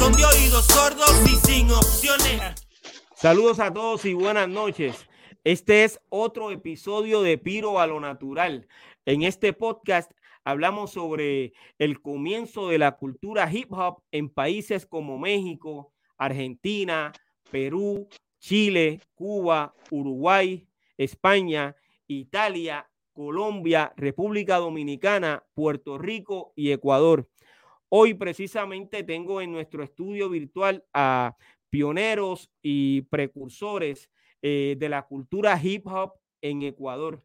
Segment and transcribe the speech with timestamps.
[0.00, 2.54] son de oídos sordos y sin opciones.
[3.14, 5.06] Saludos a todos y buenas noches.
[5.44, 8.66] Este es otro episodio de Piro a lo Natural.
[9.04, 10.10] En este podcast
[10.42, 17.12] hablamos sobre el comienzo de la cultura hip hop en países como México, Argentina,
[17.50, 21.76] Perú, Chile, Cuba, Uruguay, España,
[22.06, 27.29] Italia, Colombia, República Dominicana, Puerto Rico y Ecuador.
[27.92, 31.36] Hoy precisamente tengo en nuestro estudio virtual a
[31.70, 34.08] pioneros y precursores
[34.42, 37.20] eh, de la cultura hip hop en Ecuador.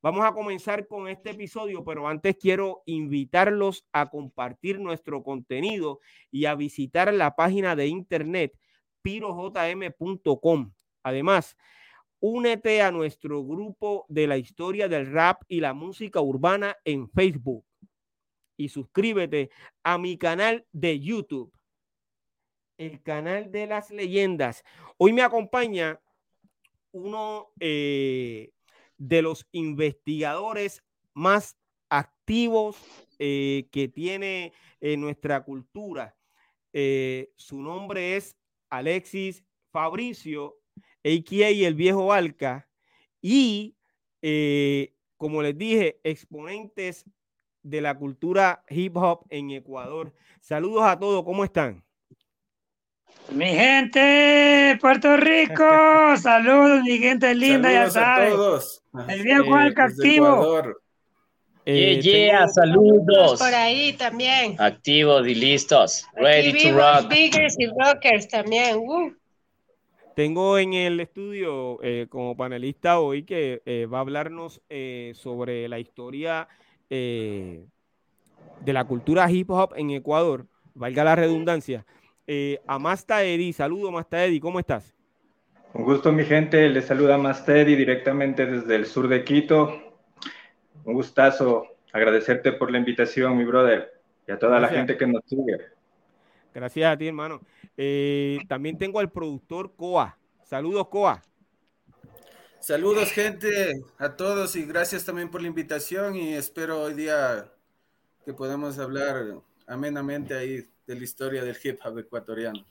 [0.00, 6.46] Vamos a comenzar con este episodio, pero antes quiero invitarlos a compartir nuestro contenido y
[6.46, 8.58] a visitar la página de internet
[9.02, 10.72] pirojm.com.
[11.02, 11.58] Además,
[12.20, 17.65] únete a nuestro grupo de la historia del rap y la música urbana en Facebook
[18.56, 19.50] y suscríbete
[19.82, 21.52] a mi canal de YouTube
[22.78, 24.64] el canal de las leyendas.
[24.98, 26.00] Hoy me acompaña
[26.92, 28.50] uno eh,
[28.98, 30.82] de los investigadores
[31.14, 31.56] más
[31.88, 32.76] activos
[33.18, 36.16] eh, que tiene en nuestra cultura.
[36.72, 38.36] Eh, su nombre es
[38.68, 40.58] Alexis Fabricio,
[41.04, 41.48] a.k.a.
[41.48, 42.68] el viejo Alca,
[43.22, 43.74] y
[45.16, 47.04] como les dije, exponentes
[47.66, 50.12] de la cultura hip hop en Ecuador.
[50.40, 51.82] Saludos a todos, ¿cómo están?
[53.30, 55.64] Mi gente, Puerto Rico,
[56.22, 58.30] saludos, mi gente linda, ya sabes.
[58.30, 58.82] todos.
[59.08, 60.62] El viejo eh, activo.
[61.64, 63.40] Eh, yeah, saludos.
[63.40, 64.54] Por ahí también.
[64.60, 66.06] Activos y listos.
[66.14, 67.08] Ready to rock.
[67.08, 68.76] Biggers y rockers también.
[68.76, 69.12] Uh.
[70.14, 74.62] Tengo en el estudio eh, como panelista hoy que eh, va a hablarnos
[75.14, 76.48] sobre la historia
[76.88, 81.84] de la cultura hip hop en Ecuador, valga la redundancia
[82.26, 83.52] eh, a Masta Eddy.
[83.52, 84.94] Saludo, Masta Eddy, ¿cómo estás?
[85.72, 86.68] Un gusto, mi gente.
[86.68, 89.82] Les saluda Masta Eddy directamente desde el sur de Quito.
[90.84, 93.92] Un gustazo agradecerte por la invitación, mi brother,
[94.26, 95.58] y a toda la gente que nos sigue.
[96.54, 97.40] Gracias a ti, hermano.
[97.76, 100.16] Eh, también tengo al productor Coa.
[100.42, 101.22] Saludos, Coa.
[102.66, 107.46] Saludos, gente, a todos y gracias también por la invitación y espero hoy día
[108.24, 109.36] que podamos hablar
[109.68, 112.64] amenamente ahí de la historia del hip hop ecuatoriano.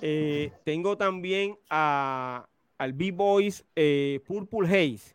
[0.00, 2.48] Eh, tengo también a,
[2.78, 5.14] al B-Boys eh, Purple Haze.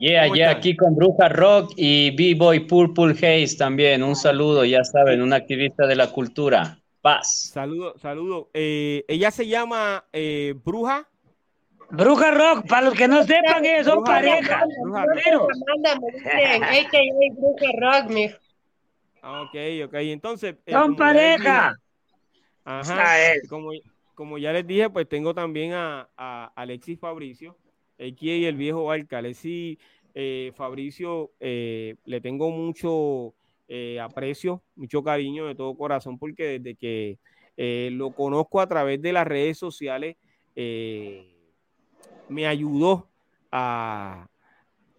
[0.00, 4.02] Yeah, yeah, aquí con Bruja Rock y B-Boy Purple Haze también.
[4.02, 6.80] Un saludo, ya saben, un activista de la cultura.
[7.02, 7.50] Paz.
[7.52, 8.48] Saludo, saludo.
[8.54, 10.06] Eh, ella se llama
[10.64, 11.06] Bruja.
[11.90, 14.64] Bruja Rock, para los que no sepan, ellos son pareja.
[14.82, 15.06] Bruja,
[17.36, 18.36] Bruja Rock, mijo.
[19.22, 19.54] Ah, ok,
[19.86, 19.94] ok.
[19.94, 20.56] Entonces.
[20.66, 21.76] Eh, ¡Son pareja!
[22.64, 23.34] ajá.
[23.48, 23.70] Como,
[24.14, 26.08] como, ya les dije, pues tengo también a,
[26.54, 27.56] Alexis Fabricio,
[27.98, 29.18] aquí y el viejo Alca.
[29.18, 29.78] Alexis
[30.14, 33.34] eh, Fabricio, eh, le tengo mucho
[34.00, 37.18] aprecio, mucho cariño de todo corazón, porque desde que
[37.90, 40.16] lo conozco a través de las redes sociales,
[42.28, 43.08] me ayudó
[43.52, 44.28] a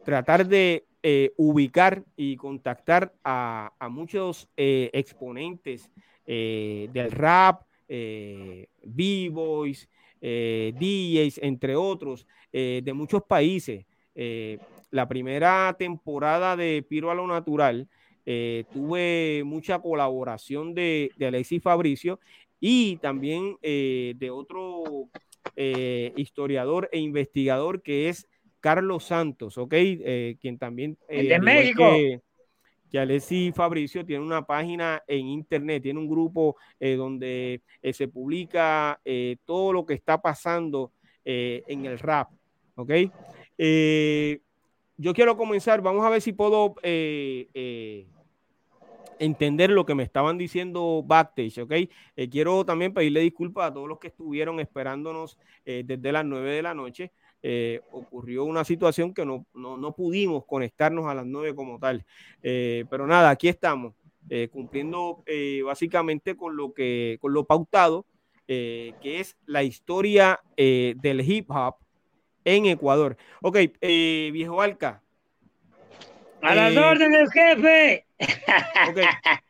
[0.03, 5.89] tratar de eh, ubicar y contactar a, muchos eh, exponentes
[6.25, 9.87] eh, del rap, b-boys,
[10.19, 13.85] DJs, entre otros, de muchos países.
[14.91, 17.87] la primera temporada de Piro a lo Natural
[18.73, 22.19] tuve mucha colaboración de, de Alexis Fabricio
[22.59, 25.07] y también de otro
[25.55, 28.27] historiador e investigador que es
[28.59, 29.73] Carlos Santos, ¿ok?
[29.73, 30.97] Eh, quien también...
[31.07, 31.83] Eh, de México.
[31.89, 32.21] Que,
[32.91, 37.61] que Alessi Fabricio tiene una página en internet, tiene un grupo eh, donde
[37.91, 38.99] se publica
[39.45, 40.91] todo lo que está pasando
[41.23, 42.29] en el rap,
[42.75, 42.91] ¿ok?
[44.99, 46.75] yo quiero comenzar, vamos a ver si puedo
[49.19, 51.73] entender lo que me estaban diciendo backstage, ¿ok?
[52.29, 56.73] quiero también pedirle disculpas a todos los que estuvieron esperándonos desde las 9 de la
[56.73, 57.11] noche.
[57.43, 59.45] Eh, ocurrió una situación que no,
[59.95, 62.05] pudimos conectarnos a las nueve como tal.
[62.41, 63.93] Eh, pero nada, aquí estamos,
[64.29, 65.23] eh, cumpliendo
[65.65, 68.05] básicamente con lo que, con lo pautado
[68.47, 71.75] que es la historia del hip hop
[72.45, 73.17] en Ecuador.
[73.41, 75.03] Ok, viejo Alca.
[76.51, 78.05] A las órdenes, jefe.
[78.89, 79.05] Okay.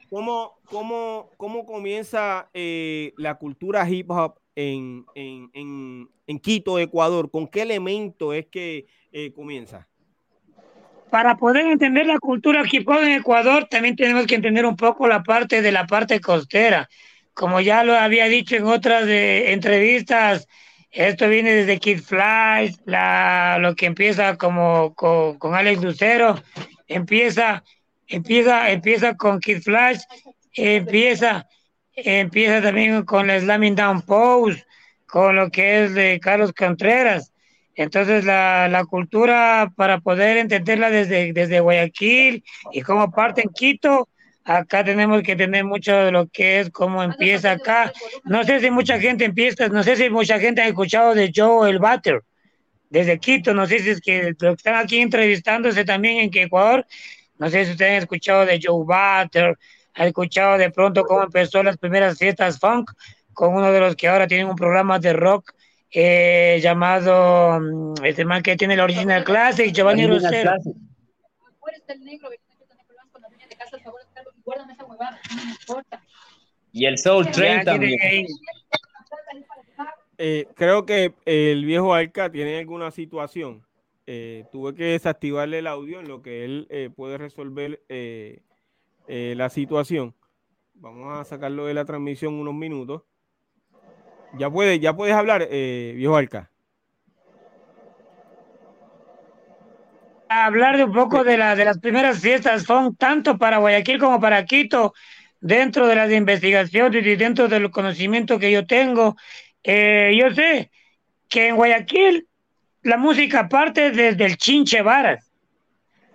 [0.09, 7.29] ¿Cómo, cómo, cómo comienza la cultura hip hop en, en, en, Quito, Ecuador?
[7.29, 8.87] ¿Con qué elemento es que
[9.35, 9.87] comienza?
[11.09, 15.07] para poder entender la cultura hip hop en Ecuador, también tenemos que entender un poco
[15.07, 16.89] la parte de la parte costera.
[17.33, 20.47] Como ya lo había dicho en otras de, entrevistas,
[20.91, 26.41] esto viene desde Kid Flash, la, lo que empieza como con, con, Alex Lucero,
[26.87, 27.63] empieza,
[28.07, 29.99] empieza, empieza con Kid Flash,
[30.53, 31.47] empieza,
[31.93, 34.65] empieza también con la Slamming Down Pose,
[35.05, 37.33] con lo que es de Carlos Contreras.
[37.75, 44.09] Entonces la, la, cultura para poder entenderla desde, desde Guayaquil y cómo parte en Quito,
[44.43, 47.93] acá tenemos que tener mucho de lo que es cómo empieza acá.
[48.23, 51.69] No sé si mucha gente empieza, no sé si mucha gente ha escuchado de Joe
[51.69, 52.23] el Butter
[52.89, 56.85] desde Quito, no sé si es que están aquí entrevistándose también en Ecuador,
[57.37, 59.57] no sé si ustedes han escuchado de Joe Butter,
[59.93, 62.91] han escuchado de pronto cómo empezó las primeras fiestas funk
[63.33, 65.51] con uno de los que ahora tienen un programa de rock
[65.91, 70.53] eh, llamado mm, este man que tiene la original classic, Giovanni Rosero.
[76.71, 78.27] Y el Soul Train también.
[80.17, 83.63] Eh, creo que el viejo Alca tiene alguna situación.
[84.07, 87.81] Eh, tuve que desactivarle el audio en lo que él eh, puede resolver
[89.07, 90.15] la situación.
[90.73, 93.03] Vamos a sacarlo de la transmisión unos minutos.
[94.37, 96.51] Ya puedes, ya puedes hablar, viejo Alca.
[100.29, 104.19] Hablar de un poco de, la, de las primeras fiestas son tanto para Guayaquil como
[104.19, 104.93] para Quito,
[105.39, 109.15] dentro de las investigaciones y dentro del conocimiento que yo tengo.
[109.69, 110.71] Eh, yo sé
[111.27, 112.25] que en Guayaquil
[112.83, 115.29] la música parte desde el Chinche Varas.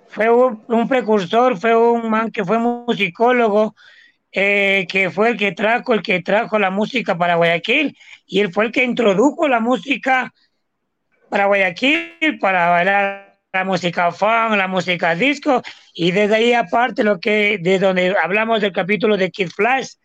[0.09, 3.75] Fue un, un precursor, fue un man que fue musicólogo,
[4.33, 7.95] eh, que fue el que trajo, el que trajo la música para Guayaquil,
[8.27, 10.33] y él fue el que introdujo la música
[11.29, 15.61] para Guayaquil, para bailar la música funk, la música disco,
[15.93, 19.97] y desde ahí aparte lo que, de donde hablamos del capítulo de Kid Flash,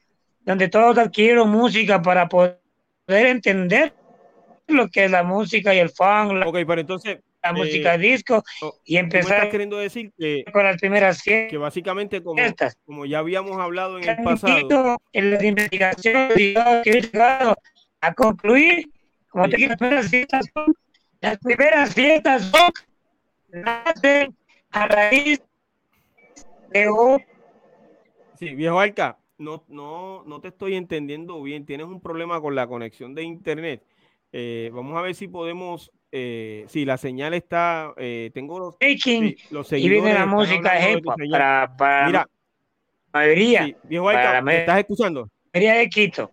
[0.42, 2.60] donde todos adquirieron música para poder
[3.08, 3.94] entender
[4.68, 6.34] lo que es la música y el funk.
[6.34, 6.48] La...
[6.48, 8.44] Ok, pero entonces, la música disco
[8.84, 11.52] y empezar queriendo decir que, con las primeras fiestas.
[11.52, 12.42] que básicamente como,
[12.86, 17.56] como ya habíamos hablado en el pasado en las investigaciones que he llegado
[18.02, 18.90] a concluir
[19.30, 19.52] como sí.
[19.52, 20.46] te las primeras fiestas
[21.22, 22.52] las primeras fiestas
[23.50, 24.36] nacen
[24.72, 25.42] a raíz
[26.70, 27.24] de un
[28.38, 32.68] sí viejo Alca no, no, no te estoy entendiendo bien tienes un problema con la
[32.68, 33.84] conexión de internet
[34.32, 39.36] eh, vamos a ver si podemos eh, si la señal está, eh, tengo los, sí,
[39.52, 42.30] los y viene la música de para, para Mira,
[43.12, 43.66] mayoría.
[43.66, 45.30] Sí, viejo para ¿me estás escuchando?
[45.54, 46.32] Mayoría de Quito.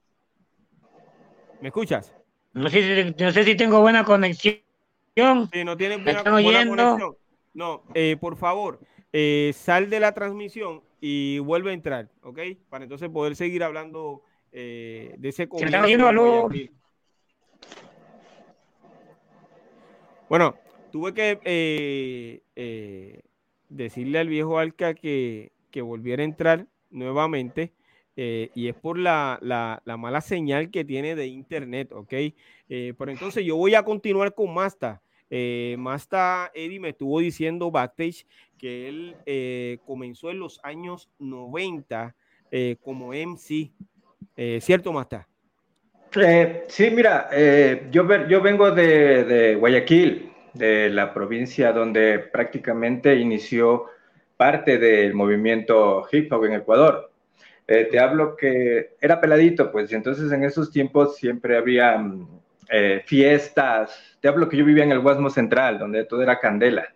[1.61, 2.15] ¿Me escuchas?
[2.53, 4.61] No sé, si, no sé si tengo buena conexión.
[5.53, 7.17] Sí, no tienes buena, buena conexión.
[7.53, 8.79] No, eh, por favor,
[9.55, 12.39] sal de la transmisión y vuelve a entrar, ¿ok?
[12.71, 14.23] Para entonces poder seguir hablando
[14.53, 16.49] eh, de ese comienzo.
[20.31, 20.55] Bueno,
[20.91, 23.21] tuve que eh, eh,
[23.69, 27.75] decirle al viejo Alca que, que volviera a entrar nuevamente
[28.17, 32.15] eh, y es por la, la, la, mala señal que tiene de internet, ¿ok?
[32.71, 35.03] Eh, pero entonces yo voy a continuar con Masta.
[35.29, 38.25] Eh, Masta Eddie me estuvo diciendo backstage
[38.59, 42.15] que él eh, comenzó en los años 90
[42.51, 43.73] eh, como MC.
[44.61, 45.29] ¿Cierto, Masta?
[46.17, 53.17] Eh, sí, mira, eh, yo, yo vengo de, de, Guayaquil, de la provincia donde prácticamente
[53.17, 53.87] inició
[54.37, 57.11] parte del movimiento hip hop en Ecuador.
[57.67, 62.01] Eh, te hablo que era peladito, pues, y entonces en esos tiempos siempre había
[62.71, 64.17] eh, fiestas.
[64.21, 66.95] Te hablo que yo vivía en el Guasmo Central, donde todo era candela.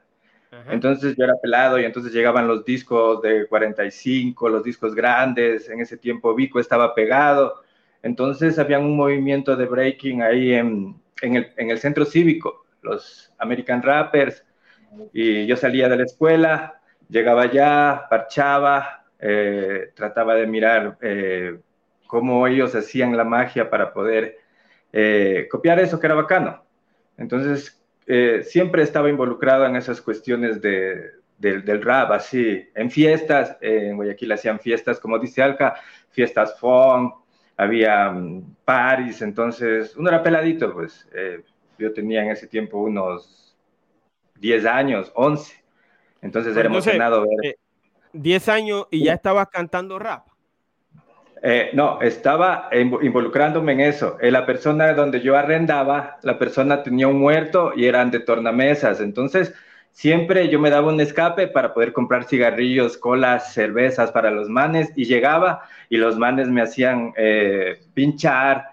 [0.70, 5.68] Entonces yo era pelado y entonces llegaban los discos de 45, los discos grandes.
[5.68, 7.62] En ese tiempo Vico estaba pegado
[8.02, 13.32] entonces había un movimiento de breaking ahí en, en, el, en, el, centro cívico, los
[13.38, 14.44] American Rappers,
[15.12, 21.58] y yo salía de la escuela, llegaba allá, parchaba, eh, trataba de mirar eh,
[22.06, 24.38] cómo ellos hacían la magia para poder
[24.92, 26.64] eh, copiar eso que era bacano.
[27.16, 27.77] Entonces,
[28.10, 33.96] eh, siempre estaba involucrado en esas cuestiones de, del, del rap, así, en fiestas, en
[33.96, 35.74] Guayaquil hacían fiestas, como dice Alca,
[36.08, 37.14] fiestas funk,
[37.58, 41.42] había um, paris, entonces uno era peladito, pues eh,
[41.78, 43.54] yo tenía en ese tiempo unos
[44.36, 45.62] 10 años, 11,
[46.22, 47.58] entonces era emocionado ver.
[48.14, 50.28] 10 años y ya estabas cantando rap.
[51.42, 54.16] Eh, no, estaba involucrándome en eso.
[54.20, 59.00] Eh, la persona donde yo arrendaba, la persona tenía un muerto y eran de tornamesas.
[59.00, 59.54] Entonces,
[59.92, 64.92] siempre yo me daba un escape para poder comprar cigarrillos, colas, cervezas para los manes
[64.96, 68.70] y llegaba y los manes me hacían eh, pinchar,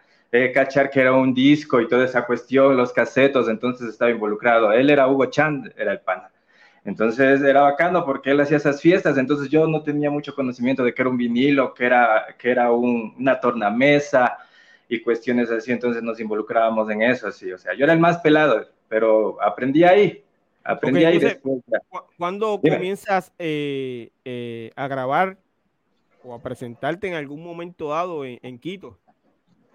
[0.54, 3.48] cachar que era un disco y toda esa cuestión, los casetos.
[3.48, 4.72] Entonces estaba involucrado.
[4.74, 6.30] Él era Hugo Chand, era el pana.
[6.86, 10.94] Entonces era bacano porque él hacía esas fiestas, entonces yo no tenía mucho conocimiento de
[10.94, 14.38] que era un vinilo, que era, que era una tornamesa
[14.88, 18.20] y cuestiones así, entonces nos involucrábamos en eso, así, o sea, yo era el más
[18.20, 20.24] pelado, pero aprendí ahí,
[20.64, 21.64] aprendí ahí después.
[22.20, 25.38] ¿Cuándo comienzas eh, eh, a grabar
[26.24, 29.00] o a presentarte en algún momento dado en, Quito?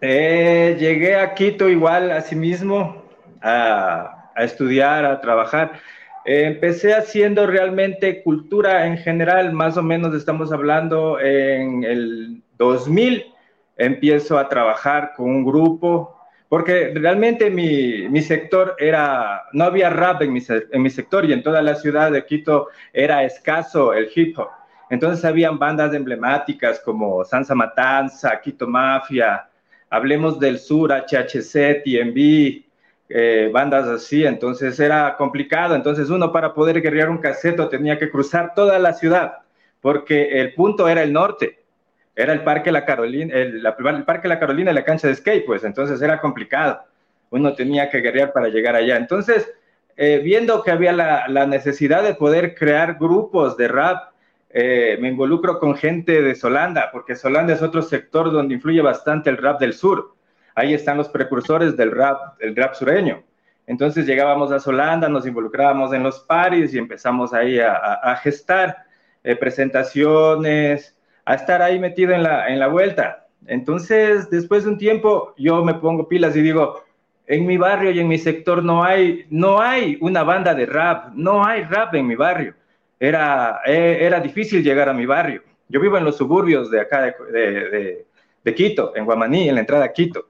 [0.01, 3.03] Eh, llegué a Quito igual, así mismo,
[3.43, 5.73] a, a estudiar, a trabajar
[6.25, 13.25] empecé haciendo realmente cultura en general, más o menos estamos hablando en el 2000,
[13.77, 16.17] empiezo a trabajar con un grupo,
[16.49, 21.33] porque realmente mi, mi sector era, no había rap en mi, en mi sector y
[21.33, 24.49] en toda la ciudad de Quito era escaso el hip hop.
[24.91, 29.47] Entonces habían bandas emblemáticas como Sansa Matanza, Quito Mafia,
[29.89, 32.70] Hablemos del Sur, HHC, TMB,
[33.13, 35.75] eh, bandas así, entonces era complicado.
[35.75, 39.39] Entonces uno para poder guerrear un caseto tenía que cruzar toda la ciudad,
[39.81, 41.59] porque el punto era el norte,
[42.15, 43.63] era el Parque La Carolina, el,
[44.07, 46.83] Parque La Carolina y la cancha de skate, pues entonces era complicado.
[47.31, 48.97] Uno tenía que guerrear para llegar allá.
[48.97, 49.51] Entonces,
[49.97, 54.13] eh, viendo que había la, necesidad de poder crear grupos de rap,
[54.51, 59.31] eh, me involucro con gente de Solanda, porque Solanda es otro sector donde influye bastante
[59.31, 60.15] el rap del sur
[60.55, 63.23] ahí están los precursores del rap, el rap sureño.
[63.67, 68.79] Entonces llegábamos a Solanda, nos involucrábamos en los paris y empezamos ahí a, gestar
[69.23, 73.29] eh, presentaciones, a estar ahí metido en la, en la vuelta.
[73.47, 76.83] Entonces, después de un tiempo, yo me pongo pilas y digo,
[77.27, 81.13] en mi barrio y en mi sector no hay, no hay una banda de rap,
[81.15, 82.55] no hay rap en mi barrio.
[82.99, 85.43] Era, eh, era difícil llegar a mi barrio.
[85.69, 88.07] Yo vivo en los suburbios de acá de, de,
[88.43, 90.27] de Quito, en Guamaní, en la entrada a Quito.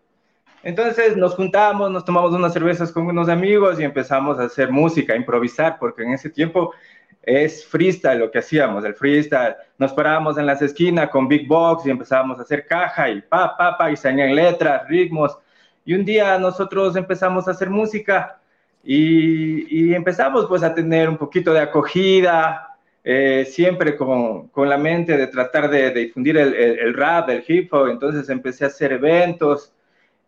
[0.63, 5.15] Entonces nos juntamos, nos tomamos unas cervezas con unos amigos y empezamos a hacer música,
[5.15, 6.75] a improvisar, porque en ese tiempo
[7.23, 9.57] es freestyle lo que hacíamos, el freestyle.
[9.79, 13.57] Nos parábamos en las esquinas con Big Box y empezábamos a hacer caja y pa,
[13.57, 15.39] pa, pa, y salían letras, ritmos.
[15.85, 18.39] Y un día nosotros empezamos a hacer música
[18.85, 25.27] y, empezamos pues a tener un poquito de acogida, eh, siempre con, la mente de
[25.27, 27.89] tratar de, difundir el, el, rap, el hip hop.
[27.89, 29.73] Entonces empecé a hacer eventos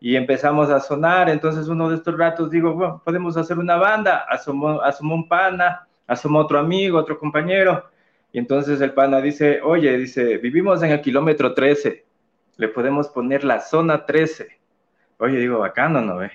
[0.02, 1.30] y empezamos a sonar.
[1.30, 5.86] Entonces uno de estos ratos digo, bueno, podemos hacer una banda, asomó, asomó un pana,
[6.08, 7.84] asomó otro amigo, otro compañero.
[8.32, 12.04] Y entonces el pana dice, oye, dice, vivimos en el kilómetro 13,
[12.56, 14.48] le podemos poner la zona 13.
[15.18, 16.32] Oye, digo, bacano, ¿no ve?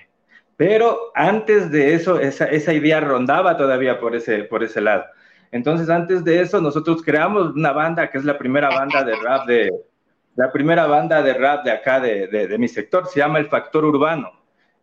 [0.56, 5.04] Pero antes de eso, esa, esa idea rondaba todavía por ese, por ese lado.
[5.52, 9.46] Entonces, antes de eso, nosotros creamos una banda que es la primera banda de rap
[9.46, 9.70] de,
[10.38, 14.30] la primera banda de rap de acá, de, mi sector, se llama El Factor Urbano.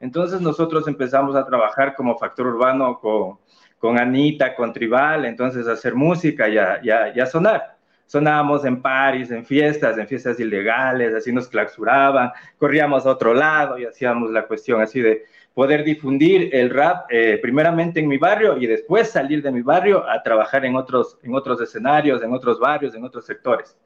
[0.02, 3.40] Entonces nosotros empezamos a trabajar como Factor Urbano con,
[3.80, 7.78] con Anita, con Tribal, entonces a hacer música y a, sonar.
[8.06, 13.80] Sonábamos en paris, en fiestas, en fiestas ilegales, así nos clausuraban, corríamos a otro lado
[13.80, 18.58] y hacíamos la cuestión así de poder difundir el rap eh, primeramente en mi barrio
[18.58, 22.60] y después salir de mi barrio a trabajar en otros, en otros escenarios, en otros
[22.60, 23.78] barrios, en otros sectores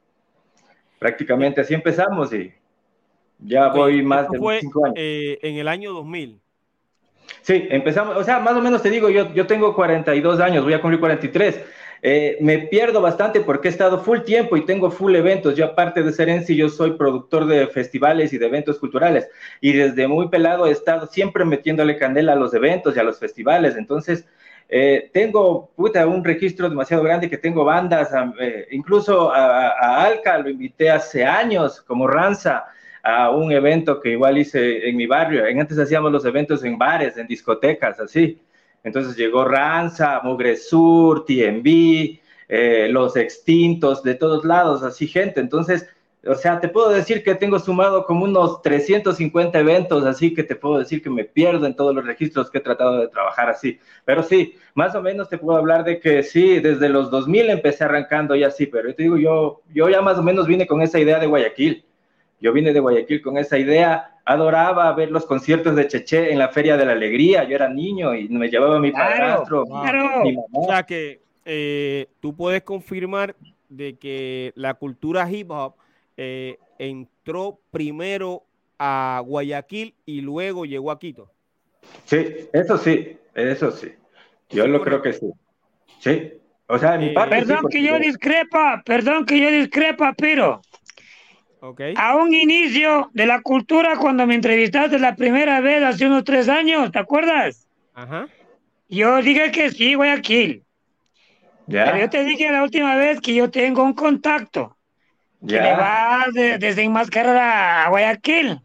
[1.00, 2.52] prácticamente así empezamos y
[3.40, 4.94] ya voy más de cinco años.
[4.96, 6.38] Eh, en el año 2000.
[7.40, 10.74] Sí, empezamos, o sea, más o menos te digo, yo, yo tengo 42 años, voy
[10.74, 11.64] a cumplir 43.
[12.02, 15.56] Eh, me pierdo bastante porque he estado full tiempo y tengo full eventos.
[15.56, 19.28] Yo aparte de ser en sí, yo soy productor de festivales y de eventos culturales
[19.60, 23.18] y desde muy pelado he estado siempre metiéndole candela a los eventos y a los
[23.18, 23.76] festivales.
[23.76, 24.26] Entonces,
[24.68, 30.48] eh, tengo puta, un registro demasiado grande que tengo bandas, eh, incluso a, Alca lo
[30.48, 32.66] invité hace años como Ranza
[33.02, 35.46] a un evento que igual hice en mi barrio.
[35.46, 38.40] En antes hacíamos los eventos en bares, en discotecas, así.
[38.84, 45.40] Entonces llegó Ranza, Mugre Sur, TMB, eh, Los Extintos, de todos lados, así gente.
[45.40, 45.88] Entonces,
[46.26, 50.54] o sea, te puedo decir que tengo sumado como unos 350 eventos, así que te
[50.54, 53.78] puedo decir que me pierdo en todos los registros que he tratado de trabajar así.
[54.04, 57.84] Pero sí, más o menos te puedo hablar de que sí, desde los 2000 empecé
[57.84, 60.82] arrancando ya así, pero yo te digo, yo, yo ya más o menos vine con
[60.82, 61.84] esa idea de Guayaquil,
[62.38, 66.48] Yo vine de Guayaquil con esa idea, adoraba ver los conciertos de Cheche en la
[66.48, 69.64] Feria de la Alegría, yo era niño y me llevaba mi padrastro,
[70.22, 70.48] mi mamá.
[70.52, 73.34] O sea que eh, tú puedes confirmar
[73.70, 75.79] de que la cultura hip hop
[76.22, 78.44] eh, entró primero
[78.78, 81.30] a Guayaquil y luego llegó a Quito.
[82.04, 83.94] Sí, eso sí, eso sí.
[84.50, 85.30] Yo lo creo que sí.
[85.98, 86.32] Sí.
[86.66, 87.36] O sea, mi eh, parte.
[87.36, 90.60] Perdón que yo discrepa, perdón que yo discrepa, pero.
[91.60, 91.94] Okay.
[91.96, 96.50] A un inicio de la cultura, cuando me entrevistaste la primera vez hace unos tres
[96.50, 97.66] años, ¿te acuerdas?
[97.94, 98.28] Ajá.
[98.90, 100.64] Yo dije que sí, Guayaquil.
[101.66, 101.86] ¿Ya?
[101.86, 104.76] Pero yo te dije la última vez que yo tengo un contacto
[105.46, 108.60] que le va de, desenmascarar a Guayaquil.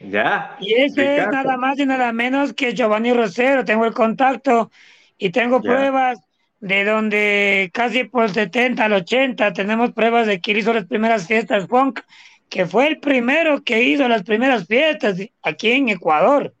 [0.00, 0.56] Ya.
[0.60, 3.64] Y ese es nada más y nada menos que Giovanni Rosero.
[3.64, 4.70] Tengo el contacto
[5.18, 6.20] y tengo pruebas
[6.60, 11.26] de donde casi por el 70 al 80 tenemos pruebas de que hizo las primeras
[11.26, 12.00] fiestas funk,
[12.48, 16.54] que fue el primero que hizo las primeras fiestas aquí en Ecuador,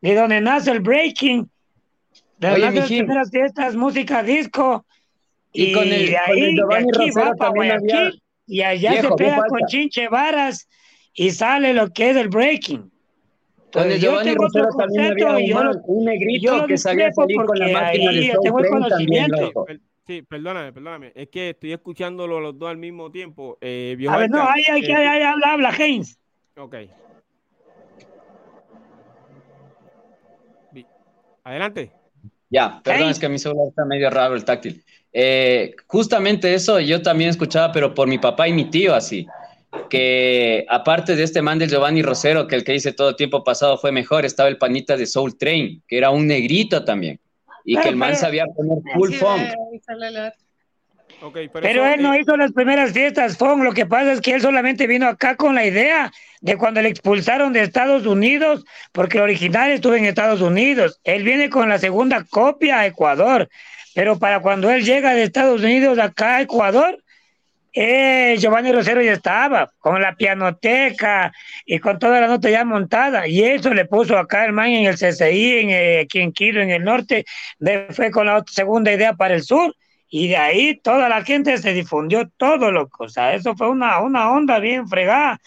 [0.00, 1.48] de donde nace el breaking,
[2.38, 4.84] de donde nace las primeras fiestas, música disco,
[5.52, 7.72] y, con el, de ahí, Giovanni Rosero también
[8.50, 10.68] y allá se pega con Chinche Varas
[11.14, 12.90] y sale lo que es el breaking.
[13.70, 18.32] Donde Giovanni Rosero también había un, un negrito que sabía salir con la máquina de
[18.42, 19.30] Soul también,
[20.06, 21.12] Sí, perdóname, perdóname.
[21.14, 23.56] Es que estoy escuchándolo los dos al mismo tiempo.
[23.60, 26.18] Eh, a ver, no, ahí, ahí, ahí, ahí habla, habla, Haynes.
[26.56, 26.74] Ok.
[31.44, 31.92] Adelante.
[32.48, 34.82] Ya, perdón, es que mi celular está medio raro el táctil.
[35.12, 39.26] Eh, justamente eso yo también escuchaba, pero por mi papá y mi tío así.
[39.88, 43.44] Que aparte de este man del Giovanni Rosero, que el que hice todo el tiempo
[43.44, 47.20] pasado fue mejor, estaba el panita de Soul Train, que era un negrito también,
[47.64, 49.42] y que el man sabía poner full funk.
[51.52, 54.88] pero, él no hizo las primeras fiestas funk, lo que pasa es que él solamente
[54.88, 59.70] vino acá con la idea de cuando le expulsaron de Estados Unidos, porque el original
[59.70, 63.48] estuvo en Estados Unidos, él viene con la segunda copia a Ecuador,
[63.94, 67.02] pero para cuando él llega de Estados Unidos acá a Ecuador,
[67.72, 71.32] eh, Giovanni Rosero ya estaba con la pianoteca
[71.64, 73.28] y con toda la nota ya montada.
[73.28, 76.70] Y eso le puso acá el man en el CCI, en, eh, aquí en en
[76.70, 77.24] el norte,
[77.58, 79.74] de, fue con la segunda idea para el sur.
[80.08, 83.68] Y de ahí toda la gente se difundió todo lo que, o sea, eso fue
[83.68, 85.40] una, una onda bien fregada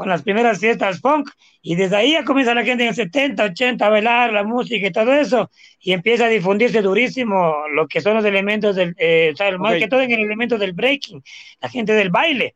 [0.00, 1.28] con las primeras fiestas funk
[1.60, 4.86] y desde ahí ya comienza la gente en el 70, 80 a bailar la música
[4.86, 9.32] y todo eso y empieza a difundirse durísimo lo que son los elementos del, eh,
[9.34, 11.22] o sea, más que todo en el elemento del breaking,
[11.60, 12.54] la gente del baile.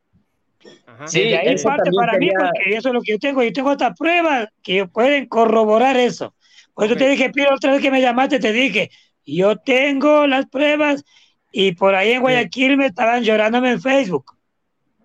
[1.04, 3.72] Sí, y ahí parte para mí porque eso es lo que yo tengo, yo tengo
[3.72, 6.34] estas pruebas que pueden corroborar eso.
[6.72, 8.90] Por eso te dije, pero otra vez que me llamaste te dije,
[9.26, 11.04] yo tengo las pruebas
[11.52, 14.33] y por ahí en Guayaquil me estaban llorándome en Facebook.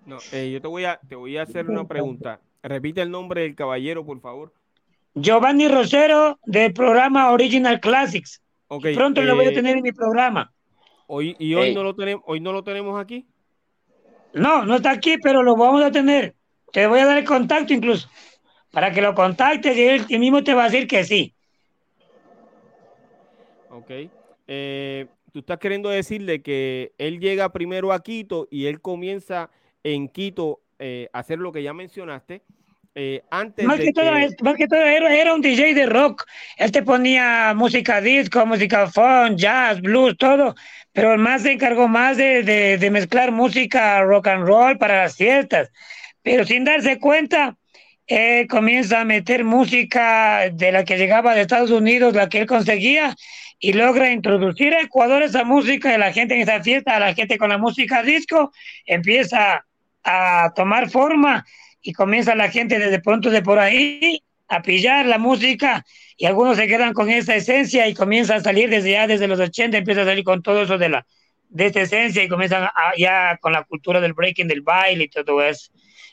[0.10, 2.39] No, eh, yo te voy a te voy a hacer una pregunta.
[2.63, 4.52] Repite el nombre del caballero, por favor.
[5.13, 8.41] Giovanni Rosero del programa Original Classics.
[8.69, 10.52] Okay, pronto lo voy a eh, tener en mi programa.
[11.06, 13.28] Hoy, ¿Y hoy no, lo tenemos, hoy no lo tenemos aquí?
[14.34, 16.34] No, no está aquí, pero lo vamos a tener.
[16.72, 18.10] Te voy a dar el contacto incluso,
[18.72, 21.36] para que lo contactes y él mismo te va a decir que sí.
[23.69, 23.91] Ok.
[24.48, 29.52] Eh, tú estás queriendo decirle que él llega primero a Quito y él comienza
[29.84, 32.42] en Quito eh, hacer lo que ya mencionaste.
[32.96, 34.12] Eh, antes más, que, todo,
[34.42, 36.26] más que todo era, un DJ de rock.
[36.58, 40.56] Él te ponía música disco, música funk, jazz, blues, todo.
[40.92, 42.44] Pero más se encargó más de,
[42.78, 45.72] de, mezclar música rock and roll para las fiestas.
[46.24, 47.58] Pero sin darse cuenta,
[48.08, 52.48] él comienza a meter música de la que llegaba de Estados Unidos, la que él
[52.48, 53.15] conseguía,
[53.60, 57.13] y logra introducir a Ecuador esa música de la gente en esa fiesta, a la
[57.13, 58.52] gente con la música disco,
[58.86, 59.65] empieza
[60.04, 61.46] a tomar forma
[61.82, 65.86] y comienza la gente desde pronto de por ahí a pillar la música
[66.18, 69.40] y algunos se quedan con esa esencia y comienza a salir desde ya desde los
[69.40, 71.06] 80 empieza a salir con todo eso de la
[71.50, 75.42] de esta esencia y comienzan ya con la cultura del breaking del baile y todo
[75.42, 75.72] eso.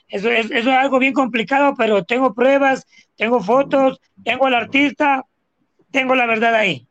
[0.09, 5.25] Eso es, eso es algo bien complicado pero tengo pruebas tengo fotos tengo al artista
[5.90, 6.87] tengo la verdad ahí.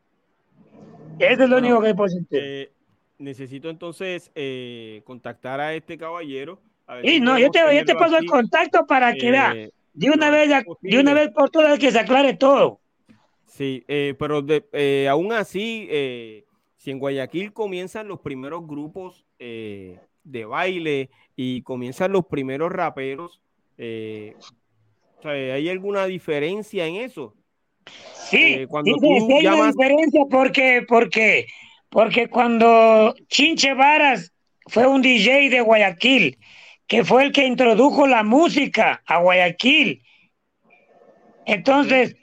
[1.18, 2.72] Eso es lo único que puedo eh,
[3.18, 6.60] necesito entonces eh, contactar a este caballero
[7.02, 9.52] y no, yo te, yo te paso el contacto para que vea.
[9.54, 10.50] Eh, de una, vez,
[10.82, 12.80] de una vez por todas que se aclare todo.
[13.46, 15.88] Sí, eh, pero de, eh, aún así,
[16.76, 23.40] si en Guayaquil comienzan los primeros grupos de baile y comienzan los primeros raperos,
[23.78, 27.34] ¿hay alguna diferencia en eso?
[28.12, 31.46] Sí, cuando sí, sí, hay una diferencia porque, porque,
[31.88, 34.30] porque cuando Chinche Varas
[34.66, 36.38] fue un DJ de Guayaquil
[36.86, 40.02] que fue el que introdujo la música a Guayaquil.
[41.44, 42.16] Entonces,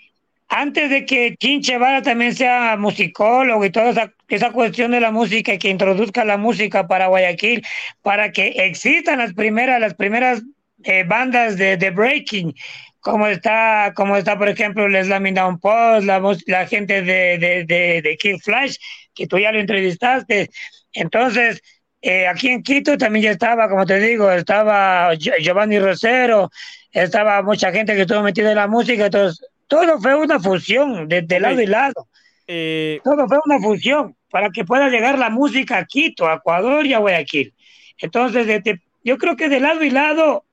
[0.47, 5.57] antes de que Chinche Vara también sea musicólogo y toda esa, cuestión de la música,
[5.57, 7.63] que introduzca la música para Guayaquil,
[8.01, 10.43] para que existan las primeras, las primeras
[10.83, 12.53] eh, bandas de, breaking,
[12.99, 16.07] como está, como está, por ejemplo, Les Lamin Down Post,
[16.47, 18.75] la, gente de, de, de, de Kid Flash,
[19.13, 20.49] que tú ya lo entrevistaste.
[20.93, 21.61] Entonces,
[22.05, 26.51] eh, aquí en Quito también ya estaba, como te digo, estaba Giovanni Rosero,
[26.91, 31.21] estaba mucha gente que estuvo metida en la música, entonces todo fue una fusión, de,
[31.21, 32.09] de lado y lado.
[32.45, 36.85] Eh, todo fue una fusión para que pueda llegar la música a Quito, a Ecuador
[36.85, 37.53] y a Guayaquil.
[37.97, 40.43] Entonces, de, yo creo que de lado y lado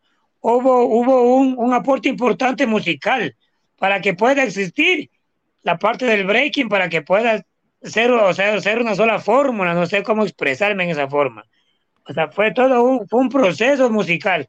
[0.41, 3.35] hubo, hubo un, un, aporte importante musical
[3.77, 5.11] para que pueda existir
[5.63, 7.45] la parte del breaking, para que pueda
[7.83, 11.45] ser, o sea, ser una sola fórmula, no sé cómo expresarme en esa forma.
[12.07, 14.49] O sea, fue todo un, fue un proceso musical.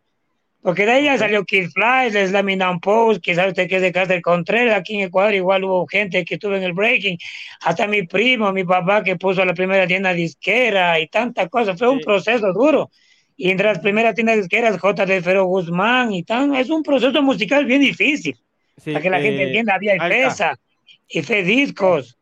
[0.63, 3.91] Porque de ella salió Kid Fly, Les Laminam Post, que sabe usted que es de
[3.91, 7.17] Cáceres Contreras, aquí en Ecuador igual hubo gente que estuvo en el breaking,
[7.61, 11.89] hasta mi primo, mi papá que puso la primera tienda disquera y tantas cosas, fue
[11.89, 12.05] un Sí.
[12.05, 12.91] proceso duro.
[13.35, 15.03] Y entre las primeras tiendas disqueras, J.
[15.07, 18.37] de Fero Guzmán y tan, es un proceso musical bien difícil,
[18.77, 20.59] sí, para que la gente eh, entienda, había Alta, FESA,
[21.07, 22.19] y fe discos.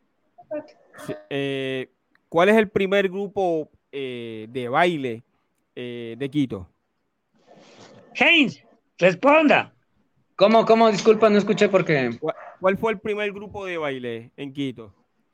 [1.30, 1.90] Eh,
[2.30, 5.24] ¿Cuál es el primer grupo eh, de baile
[5.76, 6.70] eh, de Quito?
[8.20, 8.64] Haynes,
[8.98, 9.74] responda.
[10.36, 10.92] ¿Cómo, cómo?
[10.92, 12.12] Disculpa, no escuché porque...
[12.20, 14.94] ¿Cuál, cuál fue el primer grupo de baile en Quito?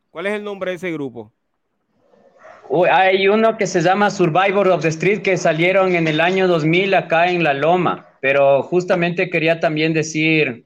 [0.09, 1.31] ¿Cuál es el nombre de ese grupo?
[2.69, 6.47] Uy, hay uno que se llama Survivor of the Street que salieron en el año
[6.47, 10.65] 2000 acá en La Loma, pero justamente quería también decir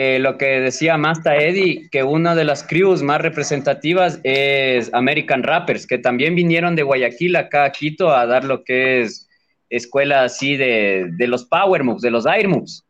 [0.00, 5.42] eh, lo que decía Masta Eddie, que una de las crews más representativas es American
[5.42, 9.28] Rappers, que también vinieron de Guayaquil acá a Quito a dar lo que es
[9.68, 12.84] escuela así de, de los Power Moves, de los Air Moves.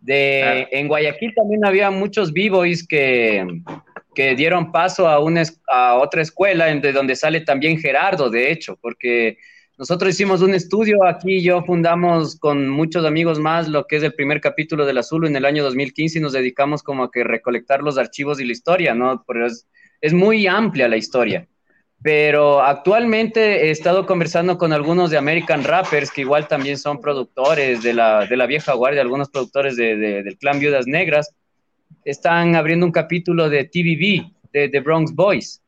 [0.00, 0.66] De.
[0.70, 3.46] En Guayaquil también había muchos b-boys que,
[4.14, 8.78] que dieron paso a, una, a otra escuela de donde sale también Gerardo, de hecho,
[8.80, 9.36] porque
[9.76, 14.14] nosotros hicimos un estudio aquí, yo fundamos con muchos amigos más lo que es el
[14.14, 17.82] primer capítulo del Azul en el año 2015 y nos dedicamos como a que recolectar
[17.82, 19.24] los archivos y la historia, ¿no?
[19.26, 19.66] Pero es,
[20.12, 21.48] muy amplia la historia.
[22.02, 27.82] Pero actualmente he estado conversando con algunos de American Rappers que igual también son productores
[27.82, 31.34] de la, de la vieja guardia, algunos productores de, de- del clan Viudas Negras.
[32.04, 35.63] Están abriendo un capítulo de TVB, de The Bronx Boys.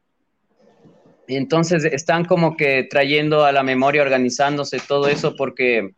[1.29, 5.91] Entonces están como que trayendo a la memoria, organizándose todo eso, porque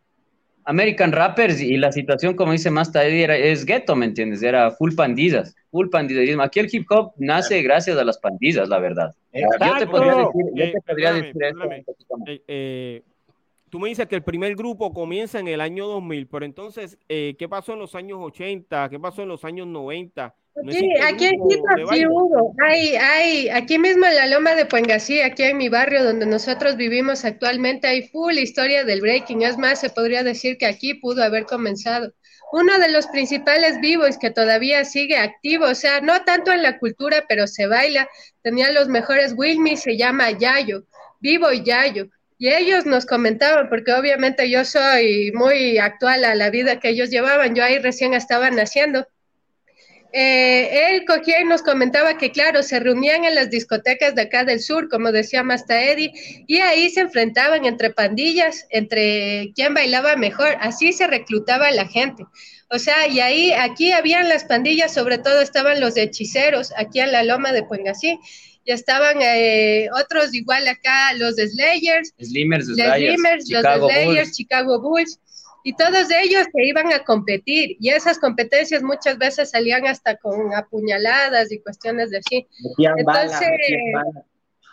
[0.65, 4.43] American Rappers y la situación, como dice Masta Eddie, era, es ghetto, ¿me entiendes?
[4.43, 6.43] Era full pandillas, full pandillerismo.
[6.43, 9.15] Aquí el hip hop nace gracias a las pandillas, la verdad.
[9.33, 9.91] Yo te Exacto.
[9.91, 12.27] podría decir, yo Eh, te podría perdóname, decir más.
[12.27, 13.01] Eh, eh,
[13.69, 17.35] tú me dices que el primer grupo comienza en el año 2000, pero entonces, eh,
[17.39, 18.89] ¿qué pasó en los años 80?
[18.89, 20.35] ¿Qué pasó en los años 90?
[20.55, 21.29] ¿No Sí, existe aquí
[21.91, 22.07] sí baile?
[22.07, 22.53] hubo.
[22.67, 26.75] Hay, hay, aquí mismo en la Loma de Puengasí, aquí en mi barrio donde nosotros
[26.77, 29.43] vivimos actualmente, hay full historia del breaking.
[29.43, 32.13] Es más, se podría decir que aquí pudo haber comenzado.
[32.51, 36.79] Uno de los principales vivos que todavía sigue activo, o sea, no tanto en la
[36.79, 38.09] cultura, pero se baila,
[38.41, 40.83] tenía los mejores Wilmy, se llama Yayo,
[41.21, 42.07] Vivo Yayo.
[42.39, 47.09] Y ellos nos comentaban, porque obviamente yo soy muy actual a la vida que ellos
[47.09, 49.07] llevaban, yo ahí recién estaba naciendo.
[50.11, 54.43] Eh, él cogía y nos comentaba que, claro, se reunían en las discotecas de acá
[54.43, 56.11] del sur, como decía Masta Eddie,
[56.47, 61.87] y ahí se enfrentaban entre pandillas, entre quién bailaba mejor, así se reclutaba a la
[61.87, 62.25] gente.
[62.71, 67.11] O sea, y ahí, aquí habían las pandillas, sobre todo estaban los hechiceros, aquí en
[67.11, 68.17] la loma de Puengasí,
[68.65, 74.15] y estaban eh, otros igual acá, los Slayers, Slimmers, los Slayers, Slimmers, Chicago los Slayers,
[74.15, 74.37] Bulls.
[74.37, 75.19] Chicago Bulls,
[75.69, 80.51] y todos ellos se iban a competir, y esas competencias muchas veces salían hasta con
[80.55, 82.47] apuñaladas y cuestiones de así.
[82.97, 83.39] Entonces-
[83.93, 84.25] bala.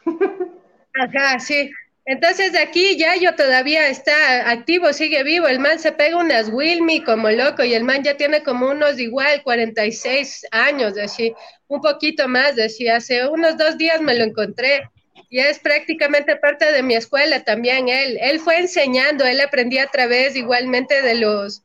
[0.98, 1.70] Ajá, sí.
[2.06, 5.46] Entonces aquí Yayo todavía está activo, sigue vivo.
[5.48, 8.98] El man se pega unas Wilmy como loco y el man ya tiene como unos
[8.98, 11.34] igual 46 años, así,
[11.68, 12.88] un poquito más, así.
[12.88, 14.88] Hace unos dos días me lo encontré
[15.28, 17.88] y es prácticamente parte de mi escuela también.
[17.88, 21.64] Él, él fue enseñando, él aprendía a través igualmente de los,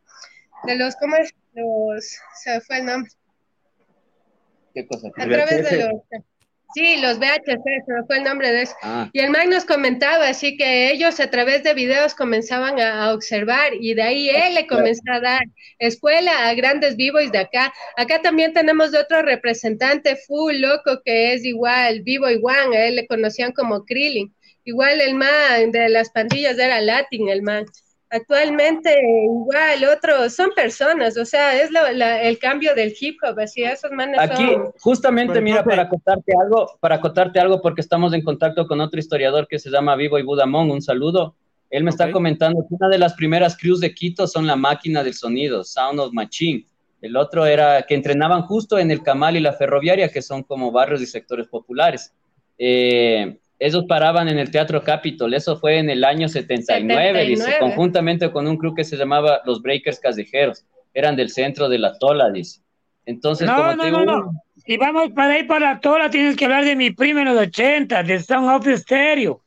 [0.64, 1.34] de los, ¿cómo es?
[1.54, 3.12] Los, se fue el nombre.
[4.74, 5.10] ¿Qué cosa?
[5.18, 6.02] A través de los,
[6.74, 7.58] sí, los se
[7.88, 8.74] me fue el nombre de eso.
[8.82, 13.06] Ah, Y el man nos comentaba, así que ellos a través de videos comenzaban a,
[13.06, 15.42] a observar y de ahí él le comenzó a dar
[15.80, 17.74] escuela a grandes b-boys de acá.
[17.98, 23.08] Acá también tenemos otro representante full loco que es igual, B-Boy One, a él le
[23.08, 24.34] conocían como Krillin.
[24.64, 27.66] Igual el man de las pandillas era Latin, el man.
[28.14, 28.94] Actualmente
[29.24, 31.70] igual, otros son personas, o sea, es
[32.22, 37.00] el cambio del hip hop, así esos manes Aquí, justamente, mira, para contarte algo, para
[37.00, 40.72] contarte algo, porque estamos en contacto con otro historiador que se llama Vivo y Budamón,
[40.72, 41.38] un saludo.
[41.70, 45.06] Él me está comentando que una de las primeras crews de Quito son la máquina
[45.06, 46.66] del sonido, Sound of Machine.
[47.02, 50.70] El otro era que entrenaban justo en el Camal y la Ferroviaria, que son como
[50.74, 52.14] barrios y sectores populares.
[52.58, 58.32] Eh, ellos paraban en el Teatro Capitol, eso fue en el año 79, dice, conjuntamente
[58.32, 62.32] con un club que se llamaba Los Breakers Callejeros, eran del centro de la Tola,
[62.32, 62.62] dice.
[63.06, 64.32] Entonces, no, como no, no, no,
[64.66, 67.38] si vamos para ahí para la Tola, tienes que hablar de mi primo en los
[67.38, 69.44] 80, de Sound of the Stereo.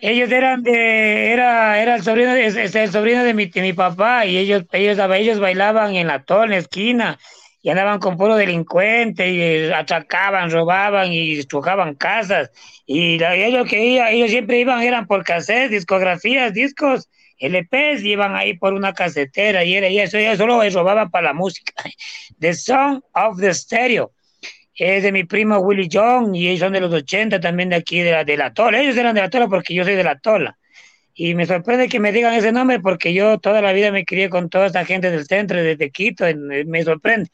[0.00, 4.24] Ellos eran de, era, era el sobrino, es, el sobrino de mi, de mi papá,
[4.24, 7.18] y ellos, ellos, ellos bailaban en la Tola, en la esquina,
[7.62, 12.50] y andaban con puro delincuente y atracaban, robaban y estrujaban casas.
[12.86, 18.54] Y ellos que iban, ellos siempre iban, eran por cassette, discografías, discos, LPs, iban ahí
[18.54, 21.72] por una casetera y, eso, ellos solo robaban para la música.
[22.40, 24.12] The Song of the Stereo.
[24.74, 28.00] Es de mi primo Willy John y ellos son de los 80 también de aquí,
[28.00, 28.80] de la, de la Tola.
[28.80, 30.58] Ellos eran de la Tola porque yo soy de la Tola.
[31.14, 34.30] Y me sorprende que me digan ese nombre porque yo toda la vida me crié
[34.30, 36.24] con toda esta gente del centro, desde Quito,
[36.66, 37.28] me sorprende.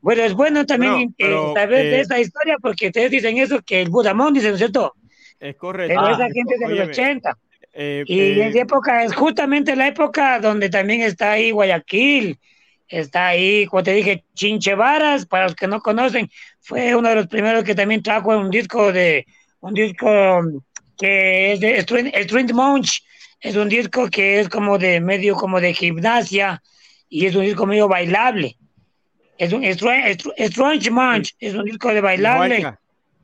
[0.00, 3.80] Bueno, es bueno también eh, saber de eh, esa historia porque ustedes dicen eso, que
[3.80, 4.94] el Budamón dice, ¿no es cierto?
[5.40, 5.98] Es correcto.
[5.98, 7.38] Pero esa gente de los 80.
[7.72, 12.38] Eh, y en época, es justamente la época donde también está ahí Guayaquil,
[12.86, 17.26] está ahí, como te dije, Chinchevaras, para los que no conocen, fue uno de los
[17.26, 19.26] primeros que también trajo un disco de,
[19.60, 20.42] un disco
[20.98, 23.02] que es de Street Munch,
[23.44, 26.62] es un disco que es como de medio como de gimnasia
[27.10, 28.56] y es un disco medio bailable.
[29.36, 32.64] Es un Strange Munch, es un disco de bailable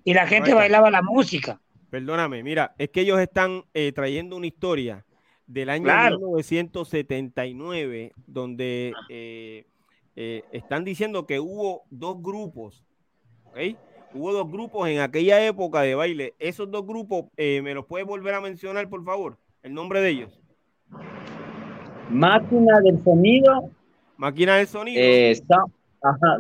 [0.05, 1.59] y la gente bailaba la música.
[1.89, 5.07] Perdóname, mira, es que ellos están eh, trayendo una historia
[5.47, 9.65] del año 1979 donde eh,
[10.17, 12.85] eh, están diciendo que hubo dos grupos,
[13.45, 13.57] ¿ok?
[14.13, 16.35] Hubo dos grupos en aquella época de baile.
[16.39, 19.39] Esos dos grupos, ¿me los puedes volver a mencionar, por favor?
[19.63, 20.41] El nombre de ellos.
[22.11, 23.71] Máquina del sonido.
[24.17, 25.01] Máquina del sonido.
[25.03, 25.41] Eh,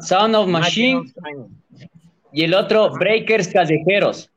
[0.00, 1.02] sound, of Machine.
[2.32, 4.30] Y el otro, Breakers Callejeros.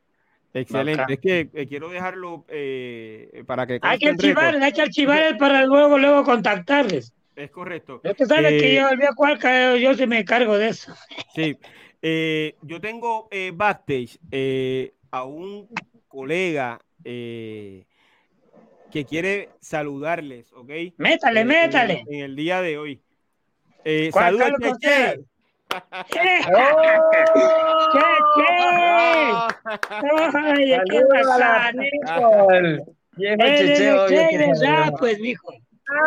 [0.53, 1.13] Excelente.
[1.13, 3.79] Es que eh, quiero dejarlo eh, para que.
[3.81, 7.13] Hay que archivar, hay que archivar para luego, luego contactarles.
[7.35, 7.99] Es correcto.
[8.03, 9.39] Usted sabe que yo, el cual
[9.79, 10.93] yo se me cargo de eso.
[11.33, 11.57] Sí.
[12.61, 14.19] yo tengo backstage
[15.09, 15.67] a un
[16.07, 16.79] colega
[18.93, 20.69] que quiere saludarles, ¿ok?
[20.97, 22.05] Métale, eh, métale.
[22.07, 23.01] En, el día de hoy.
[23.83, 25.19] Eh, saludos, Cheche.
[26.11, 26.19] ¡Che!
[26.21, 26.61] ¡Che, che!
[34.11, 35.51] ¡Che, pues, mijo!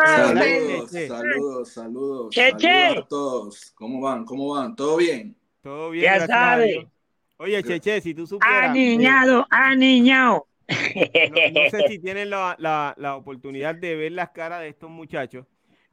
[0.05, 2.29] Saludos, saludos, saludos.
[2.33, 2.99] Cheche.
[2.99, 3.73] a todos.
[3.75, 4.23] ¿Cómo van?
[4.23, 4.77] ¿Cómo van?
[4.77, 5.35] ¿Todo bien?
[5.61, 6.05] Todo bien.
[6.05, 6.87] Ya sabe.
[7.35, 8.69] Oye, Cheche, si tú supieras.
[8.69, 10.47] Aniñado, aniñado.
[10.67, 15.45] No, sé si tienen la, oportunidad de ver las caras de estos muchachos.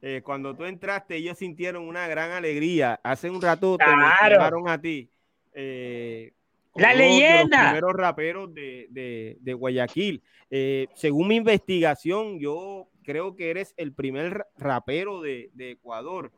[0.02, 3.00] Eh, cuando tú entraste, ellos sintieron una gran alegría.
[3.02, 5.08] Hace un rato te mencionaron a ti.
[5.54, 6.32] Eh,
[6.74, 7.56] la leyenda.
[7.56, 10.22] los primeros raperos de, Guayaquil.
[10.50, 16.32] Eh, según mi investigación, yo creo que eres el primer rapero de, Ecuador.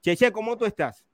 [0.00, 1.04] Cheche, ¿cómo tú estás?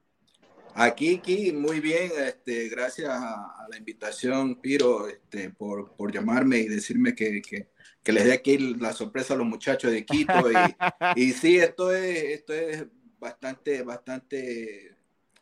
[0.80, 6.68] Aquí, aquí, muy bien, este, gracias a, la invitación, Piro, este, por, por llamarme y
[6.68, 7.68] decirme que, que,
[8.00, 10.52] que, les dé aquí la sorpresa a los muchachos de Quito.
[11.16, 12.86] Y, y sí, esto es, esto es
[13.18, 14.94] bastante, bastante,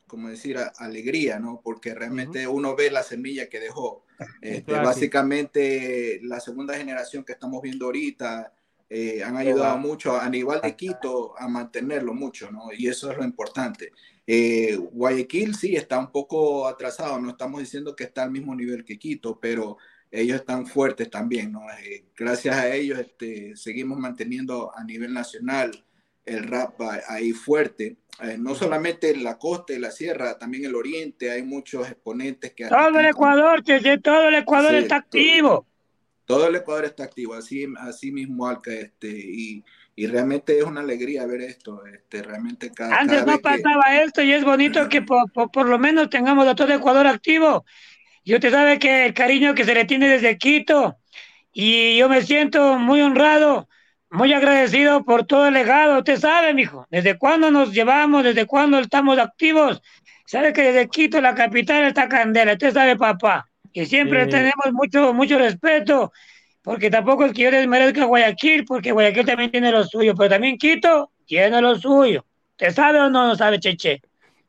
[0.07, 1.61] como decir, alegría, ¿no?
[1.62, 4.07] Porque realmente uno ve la semilla que dejó.
[4.40, 8.55] Este, básicamente, la segunda generación que estamos viendo ahorita,
[8.88, 12.72] eh, han ayudado mucho a nivel de Quito a mantenerlo mucho, ¿no?
[12.77, 13.92] Y eso es lo importante.
[14.27, 18.85] Eh, Guayaquil sí está un poco atrasado, no estamos diciendo que está al mismo nivel
[18.85, 19.77] que Quito, pero
[20.11, 21.62] ellos están fuertes también, ¿no?
[21.85, 25.85] Eh, gracias a ellos este, seguimos manteniendo a nivel nacional
[26.25, 27.96] el rap ahí fuerte.
[28.22, 32.53] Eh, no solamente en la costa y la sierra, también el oriente, hay muchos exponentes
[32.53, 32.66] que...
[32.66, 35.66] Todo el Ecuador, que todo el Ecuador está activo.
[36.27, 39.65] Todo, el Ecuador está activo, así, así mismo, Alca, este, y
[39.99, 44.31] y realmente es una alegría ver esto, este, realmente cada, Antes no pasaba esto y
[44.31, 47.65] es bonito que por, por, lo menos tengamos a todo Ecuador activo.
[48.23, 50.99] Y usted sabe que el cariño que se le tiene desde Quito
[51.51, 53.71] y yo me siento muy honrado,
[54.11, 55.99] muy agradecido por todo el legado.
[55.99, 59.81] Usted sabe, mijo, desde cuándo nos llevamos, desde cuándo estamos activos.
[60.27, 62.53] Sabe que desde Quito, la capital, está candela.
[62.53, 63.49] Usted sabe, papá.
[63.83, 66.11] Y siempre tenemos mucho, mucho respeto
[66.62, 70.57] porque tampoco es que yo desmerezca Guayaquil, porque Guayaquil también tiene lo suyo, pero también
[70.57, 72.25] Quito tiene lo suyo.
[72.57, 74.01] ¿Te sabe o no, no sabe, Cheche?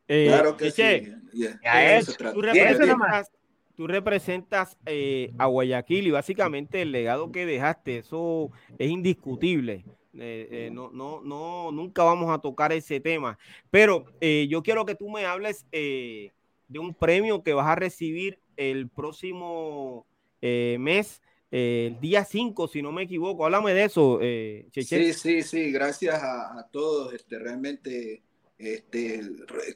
[0.07, 1.47] Eh, Claro que Cheche, sí.
[1.61, 2.07] Ya es.
[2.07, 3.31] eso tú representas,
[3.75, 9.83] tú representas eh, a Guayaquil y básicamente el legado que dejaste, eso es indiscutible.
[10.17, 13.37] Eh, eh, no, no, no, nunca vamos a tocar ese tema.
[13.69, 16.31] Pero eh, yo quiero que tú me hables eh,
[16.67, 20.05] de un premio que vas a recibir el próximo
[20.41, 23.45] eh, mes, eh, el día 5, si no me equivoco.
[23.45, 25.13] Háblame de eso, eh, Cheche.
[25.13, 28.21] Sí, sí, sí, gracias a, todos, este, realmente,
[28.57, 29.21] este,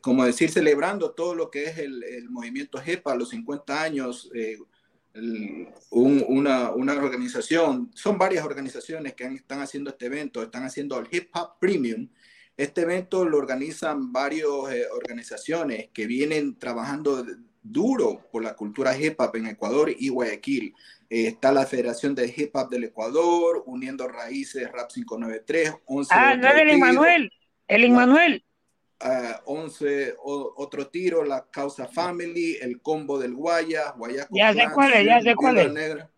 [0.02, 4.58] como decir, celebrando todo lo que es el, el movimiento JEPA, los 50 años, eh,
[5.90, 11.30] una, una organización, son varias organizaciones que están haciendo este evento, están haciendo el Hip
[11.36, 12.08] Hop Premium.
[12.56, 17.26] Este evento lo organizan varias organizaciones que vienen trabajando
[17.62, 20.74] duro por la cultura hip hop en Ecuador y Guayaquil.
[21.10, 26.36] Eh, está la Federación de Hip Hop del Ecuador, Uniendo Raíces, Rap 593, 11 Ah,
[26.38, 27.32] no es el Immanuel,
[27.68, 28.46] el Immanuel.
[29.02, 34.60] ah, 11 o- Otro Tiro, La Causa Family, El Combo del Guaya, Guayaco Ya sé
[34.60, 35.74] Clan, cuál es, ya Sur, sé cuál Viuda es.
[35.74, 36.12] Negra,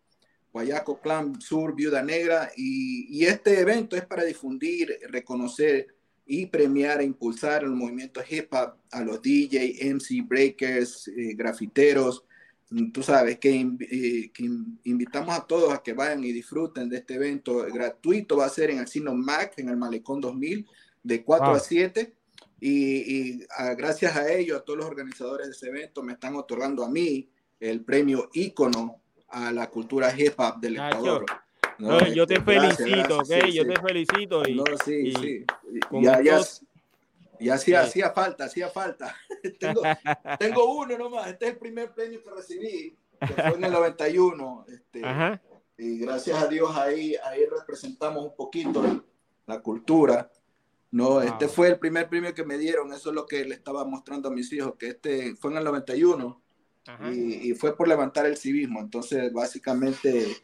[0.52, 5.93] Guayaco Clan Sur, Viuda Negra, y, y este evento es para difundir, reconocer
[6.26, 12.24] y premiar e impulsar el movimiento hip hop a los DJ, MC, breakers, eh, grafiteros.
[12.70, 14.50] Mm, Tú sabes que, eh, que
[14.84, 18.38] invitamos a todos a que vayan y disfruten de este evento gratuito.
[18.38, 20.66] Va a ser en el Sino Mac, en el Malecón 2000,
[21.02, 21.56] de 4 Wow.
[21.56, 22.14] a 7.
[22.60, 26.34] Y, y, ah, gracias a ellos, a todos los organizadores de ese evento, me están
[26.36, 27.28] otorgando a mí
[27.60, 31.24] el premio ícono a la cultura hip hop del Nacho,
[31.78, 32.08] Ecuador.
[32.08, 33.46] No, yo te este, gracias, felicito, gracias, ¿ok?
[33.48, 33.68] sí, yo sí.
[33.68, 34.48] te felicito.
[34.48, 35.44] Y, No, sí, y sí.
[37.40, 37.74] Ya, hacía, Sí.
[37.74, 39.14] hacía falta, hacía falta.
[39.60, 39.82] tengo,
[40.38, 41.28] tengo uno nomás.
[41.28, 44.66] Este es el primer premio que recibí, que fue en el 91.
[44.68, 45.40] Este, Ajá.
[45.76, 49.04] y gracias a Dios ahí, ahí representamos un poquito
[49.46, 50.30] la cultura.
[50.90, 51.54] No, este Wow.
[51.54, 52.92] fue el primer premio que me dieron.
[52.92, 55.64] Eso es lo que le estaba mostrando a mis hijos, que este fue en el
[55.64, 56.40] 91
[56.86, 57.10] Ajá.
[57.12, 58.78] y, y fue por levantar el civismo.
[58.80, 60.36] Entonces, básicamente,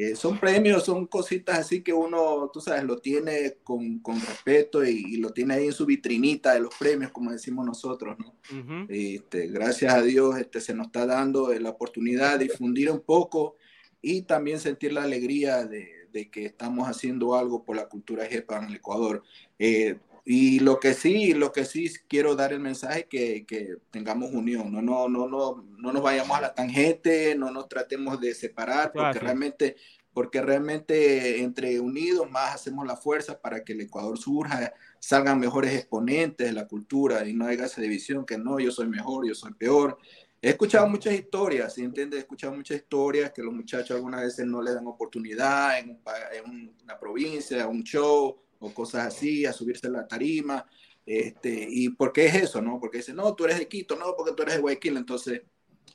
[0.00, 4.84] eh, son premios, son cositas así que uno, tú sabes, lo tiene con, con respeto
[4.84, 8.86] y, y lo tiene ahí en su vitrinita de los premios, como decimos nosotros, ¿no?
[8.88, 13.56] Este, gracias a Dios este, se nos está dando la oportunidad de difundir un poco
[14.00, 18.58] y también sentir la alegría de, de que estamos haciendo algo por la cultura jepa
[18.58, 19.24] en el Ecuador.
[19.58, 19.96] Eh,
[20.30, 24.70] y lo que sí, lo que sí quiero dar el mensaje que, que tengamos unión,
[24.70, 28.92] no, no, no, no, no nos vayamos a la tangente, no nos tratemos de separar,
[28.92, 29.76] porque realmente,
[30.12, 35.72] porque realmente entre unidos más hacemos la fuerza para que el Ecuador surja, salgan mejores
[35.72, 39.34] exponentes de la cultura y no haya esa división que no, yo soy mejor, yo
[39.34, 39.96] soy peor.
[40.42, 42.18] He escuchado muchas historias, ¿sí entiendes?
[42.18, 46.00] He escuchado muchas historias que los muchachos algunas veces no le dan oportunidad en, un
[46.34, 50.66] en una provincia, un show o cosas así, a subirse a la tarima.
[51.06, 52.60] Este, ¿Y por qué es eso?
[52.60, 52.78] no?
[52.80, 54.96] Porque dicen, no, tú eres de Quito, no, porque tú eres de Guayaquil.
[54.96, 55.42] Entonces,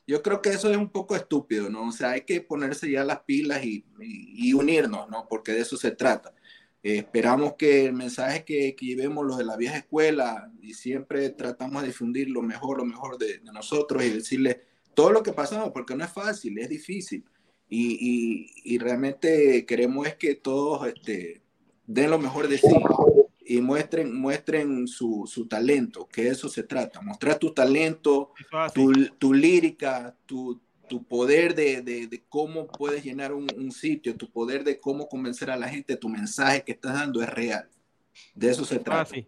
[0.07, 1.87] yo creo que eso es un poco estúpido, ¿no?
[1.87, 5.27] O sea, hay que ponerse ya las pilas y, y- y unirnos, ¿no?
[5.29, 6.33] Porque de eso se trata.
[6.81, 11.29] Eh, esperamos que el mensaje que, que llevemos los de la vieja escuela y siempre
[11.29, 14.57] tratamos de difundir lo mejor, lo mejor de, de nosotros y decirles
[14.93, 17.23] todo lo que pasamos, porque no es fácil, es difícil.
[17.69, 21.41] Y- y realmente queremos es que todos este,
[21.85, 22.67] den lo mejor de sí
[23.45, 28.31] y muestren, muestren su, su talento, que eso se trata, mostrar tu talento,
[28.73, 34.15] tu, tu lírica, tu, tu poder de, de, de cómo puedes llenar un, un sitio,
[34.15, 37.69] tu poder de cómo convencer a la gente, tu mensaje que estás dando es real.
[38.33, 39.01] De eso se trata.
[39.01, 39.27] así.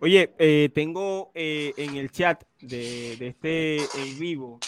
[0.00, 4.58] Oye, eh, tengo eh, en el chat de, de este en vivo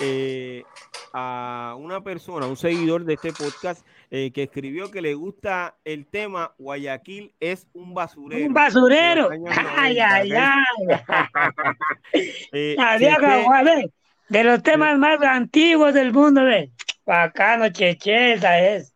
[0.00, 0.64] eh,
[1.12, 6.06] a una persona, un seguidor de este podcast, eh, que escribió que le gusta el
[6.06, 8.46] tema Guayaquil es un basurero.
[8.46, 9.30] Un basurero.
[9.30, 10.70] Ay, 90, ay, ay.
[12.52, 12.76] Eh,
[14.28, 16.70] De los temas más antiguos del mundo, ve.
[17.06, 18.94] Bacano, Cheche, esa es.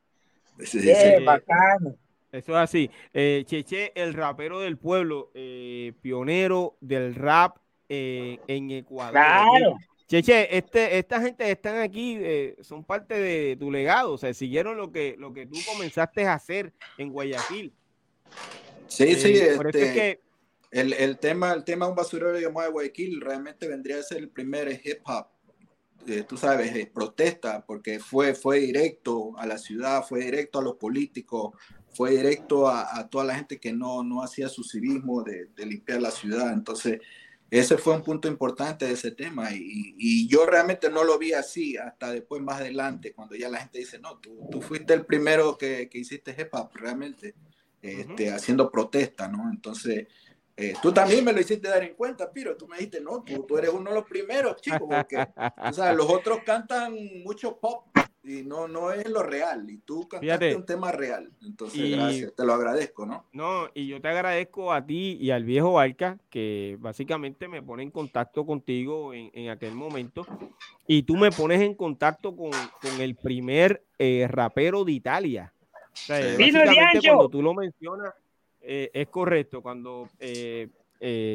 [0.58, 1.24] Sí, sí, sí.
[1.24, 1.94] bacano.
[2.30, 2.90] Eso es así.
[3.14, 7.56] Eh, Cheche, el rapero del pueblo, eh, pionero del rap
[7.88, 9.12] eh, en Ecuador.
[9.12, 9.78] Claro.
[10.08, 14.76] Cheche, este, esta gente están aquí eh, son parte de tu legado, o sea, siguieron
[14.76, 17.74] lo que, lo que tú comenzaste a hacer en Guayaquil.
[18.86, 20.20] Sí, sí, Eh, por eso es este, que
[20.70, 24.28] el, el tema, el tema de un basurero llamado Guayaquil realmente vendría a ser el
[24.28, 25.26] primer hip hop,
[26.06, 30.62] eh, tú sabes, eh, protesta, porque fue, fue directo a la ciudad, fue directo a
[30.62, 31.54] los políticos,
[31.88, 35.66] fue directo a, a toda la gente que no, no hacía su civismo de, de
[35.66, 36.52] limpiar la ciudad.
[36.52, 37.00] Entonces,
[37.50, 41.32] ese fue un punto importante de ese tema y, y, yo realmente no lo vi
[41.32, 45.06] así hasta después más adelante, cuando ya la gente dice, no, tú, tú fuiste el
[45.06, 47.34] primero que, que hiciste hip hop realmente,
[47.80, 49.48] este, haciendo protesta, ¿no?
[49.50, 50.08] Entonces,
[50.56, 53.44] eh, tú también me lo hiciste dar en cuenta, Piro, tú me dijiste, no, tú,
[53.46, 57.86] tú eres uno de los primeros, chicos, porque, o sea, los otros cantan mucho pop
[58.26, 59.70] y no, no es lo real.
[59.70, 61.30] Y tú cantaste un tema real.
[61.42, 63.24] Entonces, gracias, te lo agradezco, ¿no?
[63.32, 67.84] No, y yo te agradezco a ti y al viejo Barca, que básicamente me pone
[67.84, 70.26] en contacto contigo en, en aquel momento.
[70.86, 72.50] Y tú me pones en contacto con,
[72.82, 75.52] con el primer eh, rapero de Italia.
[75.92, 76.36] O sea,
[77.02, 78.12] cuando tú lo mencionas,
[78.60, 79.62] eh, es correcto.
[79.62, 80.68] Cuando eh,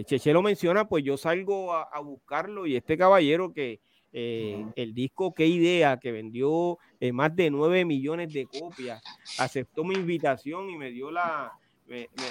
[0.06, 3.80] Cheche lo menciona, pues yo salgo a, a buscarlo y este caballero que
[4.14, 9.02] eh, el disco Qué Idea, que vendió eh, más de 9 millones de copias,
[9.38, 11.54] aceptó mi invitación y me dio la,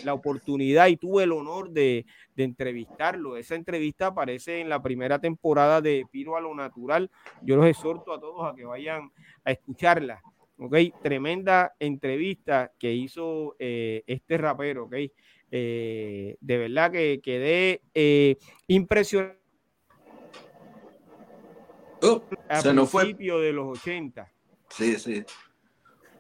[0.05, 2.05] la oportunidad y tuve el honor de,
[2.37, 3.37] entrevistarlo.
[3.37, 7.11] Esa entrevista aparece en la primera temporada de Piro a lo Natural.
[7.43, 9.11] Yo los exhorto a todos a que vayan
[9.45, 10.23] a escucharla.
[10.59, 10.77] ¿ok?
[11.03, 14.95] Tremenda entrevista que hizo eh, este rapero, ¿ok?
[15.51, 17.83] de verdad que quedé
[18.69, 19.40] impresionado
[22.03, 24.31] Oh, a se principio de los 80.
[24.69, 25.25] Sí, sí.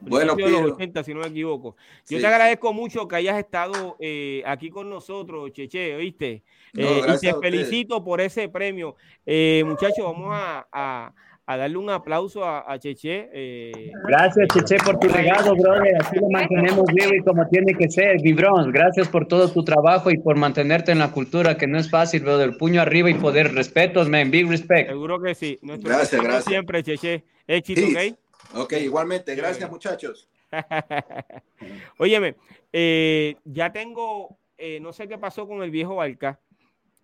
[0.00, 1.76] Bueno, de los 80, si no me equivoco.
[2.08, 6.42] Yo te agradezco mucho que hayas estado eh, aquí con nosotros, Cheche, ¿oíste?
[6.74, 8.96] Eh, y te felicito por ese premio.
[9.26, 11.12] Eh, muchachos, vamos a a
[11.56, 13.28] darle un aplauso a, Cheche.
[13.32, 15.96] Eh, gracias, Cheche, por tu regalo, brother.
[16.00, 18.20] Así lo mantenemos vivo y como tiene que ser.
[18.22, 21.90] Vibrón, gracias por todo tu trabajo y por mantenerte en la cultura, que no es
[21.90, 22.56] fácil, brother.
[22.58, 23.54] Puño arriba y poder.
[23.54, 24.30] Respetos, man.
[24.30, 24.88] Big respect.
[24.88, 25.58] Seguro que sí.
[25.62, 26.44] gracias, gracias.
[26.44, 27.24] Siempre, Cheche.
[27.46, 28.62] Éxito, ¿ok?
[28.62, 29.34] Ok, igualmente.
[29.34, 30.28] Gracias, muchachos.
[31.98, 32.36] Óyeme,
[32.72, 36.40] eh, ya tengo, eh, no sé qué pasó con el viejo Balca,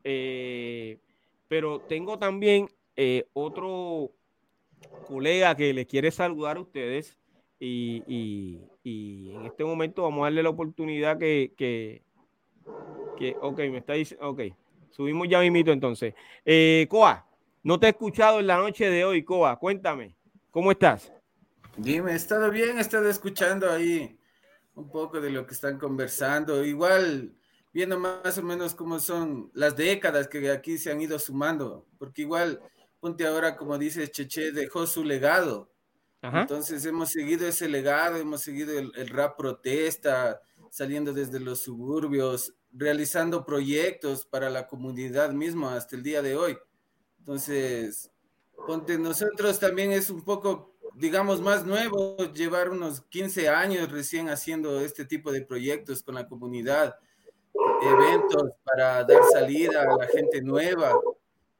[0.03, 2.69] pero tengo también
[3.33, 4.13] otro,
[5.07, 7.17] colega que le quiere saludar a ustedes
[7.59, 14.29] y, en este momento vamos a darle la oportunidad que, que, ok, me está diciendo,
[14.29, 14.43] ok,
[14.91, 16.15] subimos ya mito entonces.
[16.45, 17.27] Eh, Coa,
[17.63, 20.17] no te he escuchado en la noche de hoy, Coa, cuéntame,
[20.51, 21.13] ¿cómo estás?
[21.77, 24.19] Dime, he estado bien, he estado escuchando ahí
[24.75, 27.35] un poco de lo que están conversando, igual
[27.73, 32.23] viendo más o menos cómo son las décadas que aquí se han ido sumando, porque
[32.23, 32.61] igual
[33.01, 35.71] Ponte ahora, como dice Cheche, dejó su legado.
[36.23, 40.41] Entonces hemos seguido ese legado, hemos seguido el, rap protesta,
[40.71, 46.59] saliendo desde los suburbios, realizando proyectos para la comunidad misma hasta el día de hoy.
[47.21, 48.11] Entonces,
[48.67, 54.81] ponte, nosotros también es un poco, digamos, más nuevo, llevar unos 15 años recién haciendo
[54.81, 56.97] este tipo de proyectos con la comunidad,
[57.83, 60.95] eventos para dar salida a la gente nueva,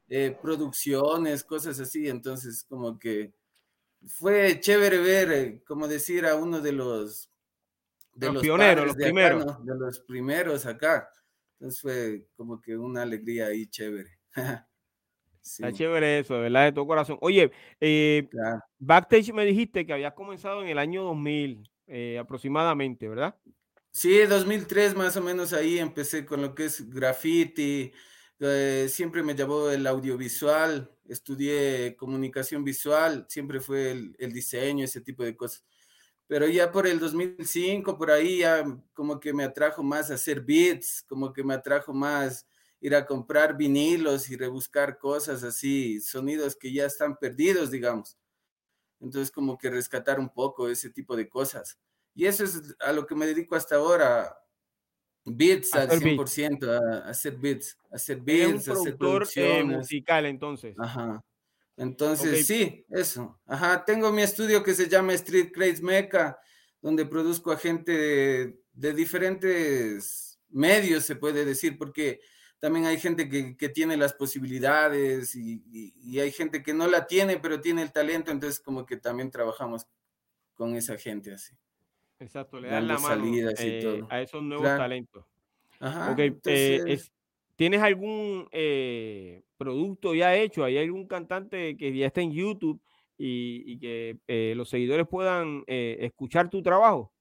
[0.09, 2.07] eh, producciones, cosas así.
[2.07, 3.33] Entonces, como que
[4.05, 7.29] fue chévere ver, eh, como decir, a uno de los,
[8.13, 9.65] de los, pioneros, los primeros.
[9.65, 11.09] De los primeros acá.
[11.59, 14.11] Entonces fue como que una alegría ahí chévere.
[15.41, 16.65] Está chévere eso, ¿verdad?
[16.65, 17.17] De todo corazón.
[17.21, 18.27] Oye, eh,
[18.79, 21.69] Backstage me dijiste que habías comenzado en el año 2000
[22.19, 23.33] aproximadamente, ¿verdad?
[23.91, 27.91] Sí, 2003 más o menos ahí empecé con lo que es graffiti,
[28.39, 35.23] eh, siempre me llamó el audiovisual, estudié comunicación visual, siempre fue el, diseño, ese tipo
[35.23, 35.65] de cosas.
[36.27, 38.63] Pero ya por el 2005, por ahí ya
[38.93, 42.47] como que me atrajo más hacer beats, como que me atrajo más
[42.81, 48.17] ir a comprar vinilos y rebuscar cosas así, sonidos que ya están perdidos, digamos.
[48.99, 51.79] Entonces como que rescatar un poco ese tipo de cosas.
[52.13, 54.37] Y eso es a lo que me dedico hasta ahora,
[55.29, 59.77] Beats al 100%, a, hacer beats, hacer beats, hacer eh, producciones.
[59.77, 60.75] musical entonces.
[60.79, 61.21] Ajá.
[61.75, 63.39] Entonces, sí, eso.
[63.45, 66.39] Ajá, tengo mi estudio que se llama Street Craze Mecha,
[66.81, 72.19] donde produzco a gente de, diferentes medios, se puede decir, porque
[72.59, 77.61] también hay gente que, tiene las posibilidades y, hay gente que no la tiene, pero
[77.61, 79.85] tiene el talento, entonces como que también trabajamos
[80.55, 81.53] con esa gente así.
[82.19, 85.25] Exacto, le dan la mano eh, a esos nuevos talentos.
[85.79, 86.99] Ajá, eh,
[87.55, 90.63] ¿Tienes algún eh, producto ya hecho?
[90.63, 92.81] ¿Hay algún cantante que ya está en YouTube
[93.17, 97.11] y, que los seguidores puedan escuchar tu trabajo?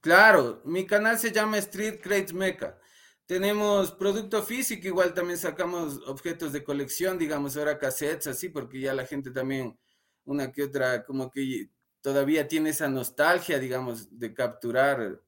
[0.00, 2.78] Claro, mi canal se llama Street Crates Mecha.
[3.24, 8.94] Tenemos producto físico, igual también sacamos objetos de colección, digamos ahora cassettes, así, porque ya
[8.94, 9.78] la gente también,
[10.24, 11.68] una que otra, como que
[12.02, 15.22] todavía tiene esa nostalgia, digamos, de capturar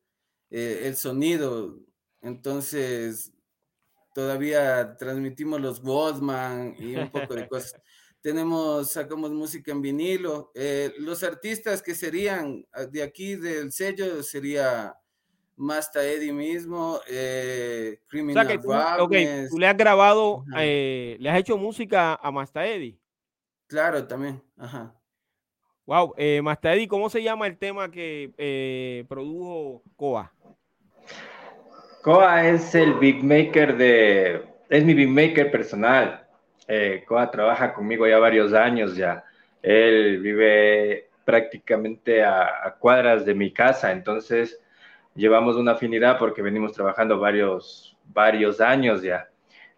[0.51, 1.79] eh, el sonido.
[2.20, 3.33] Entonces,
[4.14, 7.75] todavía transmitimos los Walkman y un poco de cosas.
[8.20, 10.51] Tenemos, sacamos música en vinilo.
[10.55, 14.97] Eh, los artistas que serían ah, de aquí del sello sería
[15.57, 19.09] Masta Eddie mismo, eh, Criminal o
[19.49, 22.99] tú, le has grabado, eh, le has hecho música a Masta Eddie.
[23.68, 24.43] Claro, también.
[24.57, 24.95] Ajá.
[25.87, 30.32] Wow, eh, Masta Eddie, ¿cómo se llama el tema que eh, produjo Coa?
[32.03, 36.26] Coa es el big maker de, es mi big maker personal.
[36.68, 39.24] Eh, Coa trabaja conmigo ya varios años ya.
[39.61, 44.59] Él vive prácticamente a, cuadras de mi casa, entonces
[45.14, 49.28] llevamos una afinidad porque venimos trabajando varios, varios años ya.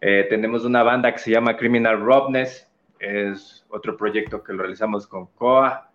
[0.00, 5.08] Eh, tenemos una banda que se llama Criminal Robness, es otro proyecto que lo realizamos
[5.08, 5.90] con Coa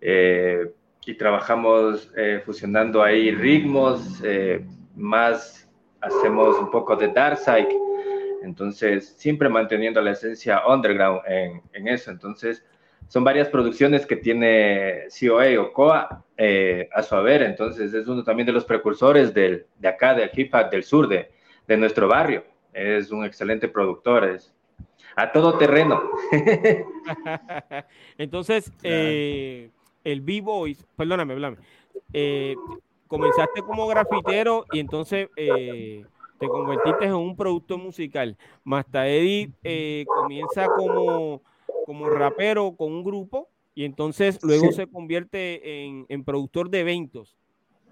[0.00, 0.70] eh,
[1.06, 2.12] y trabajamos
[2.44, 4.22] fusionando ahí ritmos,
[4.94, 5.66] más
[6.02, 7.68] hacemos un poco de dark side
[8.42, 12.10] entonces, siempre manteniendo la esencia underground en, eso.
[12.10, 12.64] Entonces,
[13.08, 17.42] son varias producciones que tiene COA o COA eh, a su haber.
[17.42, 21.08] Entonces, es uno también de los precursores del, de acá, del hip hop del sur,
[21.08, 21.30] de,
[21.66, 22.44] de nuestro barrio.
[22.72, 24.54] Es un excelente productor, es
[25.16, 26.02] a todo terreno.
[28.18, 29.70] Entonces, eh,
[30.12, 31.62] el B-Boys, perdóname, perdóname,
[32.12, 32.54] eh,
[33.06, 35.28] comenzaste como grafitero y entonces
[36.38, 38.36] te convertiste en un producto musical.
[38.64, 41.42] Masta Eddie eh, comienza como,
[41.84, 47.36] como rapero con un grupo y entonces luego se convierte en, productor de eventos.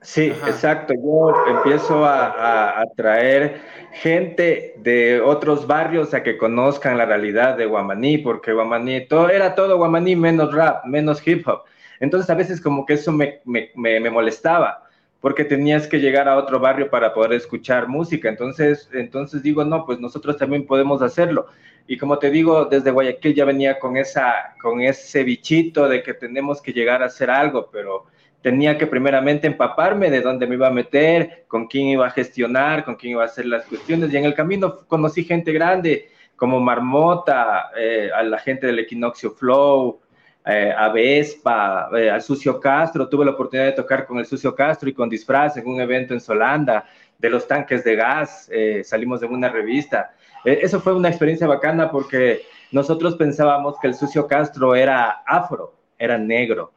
[0.02, 0.94] Sí, exacto.
[0.94, 3.60] Yo empiezo a, traer
[3.92, 9.54] gente de otros barrios a que conozcan la realidad de Guamaní, porque Guamaní todo, era
[9.54, 11.62] todo Guamaní menos rap, menos hip hop.
[12.00, 14.86] Entonces a veces como que eso me, me, me molestaba
[15.20, 18.28] porque tenías que llegar a otro barrio para poder escuchar música.
[18.28, 21.48] Entonces, entonces digo, no, pues nosotros también podemos hacerlo.
[21.88, 26.14] Y como te digo, desde Guayaquil ya venía con, esa, con ese bichito de que
[26.14, 28.06] tenemos que llegar a hacer algo, pero
[28.42, 32.84] tenía que primeramente empaparme de dónde me iba a meter, con quién iba a gestionar,
[32.84, 34.12] con quién iba a hacer las cuestiones.
[34.12, 39.30] Y en el camino conocí gente grande como Marmota, eh, a la gente del Equinoccio
[39.30, 40.00] Flow,
[40.48, 43.08] eh, a Vespa, eh, al Sucio Castro.
[43.08, 46.14] Tuve la oportunidad de tocar con el Sucio Castro y con disfraz en un evento
[46.14, 46.84] en Solanda
[47.18, 48.48] de los tanques de gas.
[48.52, 50.14] Eh, salimos de una revista.
[50.44, 56.16] eso fue una experiencia bacana porque nosotros pensábamos que el Sucio Castro era afro, era
[56.16, 56.72] negro.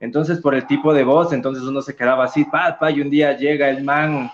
[0.00, 3.08] Entonces, por el tipo de voz, entonces uno se quedaba así, pa, pa, y un
[3.08, 4.30] día llega el man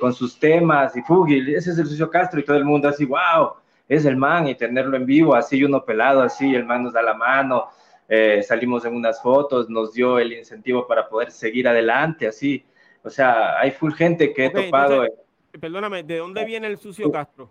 [0.00, 3.06] con sus temas y Fugil, ese es el Sucio Castro, y todo el mundo así,
[3.06, 3.52] wow,
[3.88, 7.00] es el man, y tenerlo en vivo, así uno pelado, así, el man nos da
[7.00, 7.68] la mano,
[8.14, 12.62] eh, salimos en unas fotos, nos dio el incentivo para poder seguir adelante, así.
[13.02, 15.06] O sea, hay full gente que he topado.
[15.58, 17.48] perdóname, ¿de dónde viene el Sucio Castro?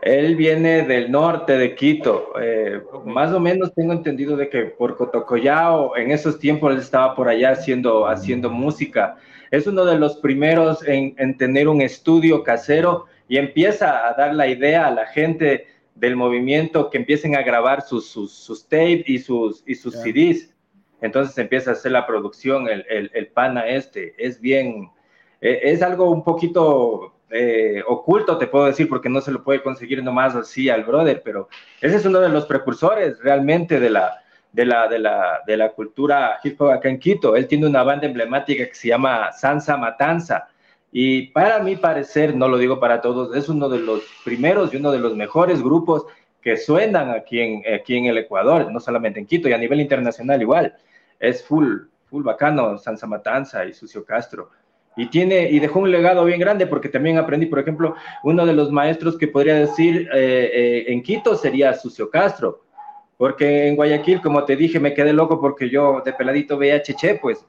[0.00, 2.34] Él viene del norte de Quito.
[2.40, 7.16] Eh, más o menos tengo entendido de que por Cotocollao, en esos tiempos él estaba
[7.16, 9.16] por allá haciendo, haciendo música.
[9.50, 14.36] Es uno de los primeros en, en tener un estudio casero y empieza a dar
[14.36, 19.08] la idea a la gente del movimiento que empiecen a grabar sus, sus, sus tapes
[19.08, 20.52] y sus, y sus CDs.
[21.00, 24.14] Entonces empieza a hacer la producción, el, el, el pana este.
[24.18, 24.90] Es bien,
[25.40, 29.62] e, es algo un poquito eh, oculto, te puedo decir, porque no se lo puede
[29.62, 31.48] conseguir nomás así al brother, pero
[31.80, 34.22] ese es uno de los precursores realmente de la,
[34.52, 37.36] de la, de la, de la cultura hip hop acá en Quito.
[37.36, 40.48] Él tiene una banda emblemática que se llama Sansa Matanza
[40.96, 44.76] y para mi parecer, no lo digo para todos, es uno de los primeros y
[44.76, 46.06] uno de los mejores grupos
[46.40, 49.80] que suenan aquí en, aquí en el Ecuador, no solamente en Quito y a nivel
[49.80, 50.72] internacional igual.
[51.18, 54.50] Es full, full bacano Sansa Matanza y Sucio Castro.
[54.96, 58.52] Y, tiene, y dejó un legado bien grande porque también aprendí, por ejemplo, uno de
[58.52, 62.62] los maestros que podría decir eh, eh, en Quito sería Sucio Castro.
[63.16, 67.16] Porque en Guayaquil, como te dije, me quedé loco porque yo de peladito veía Cheche,
[67.16, 67.44] pues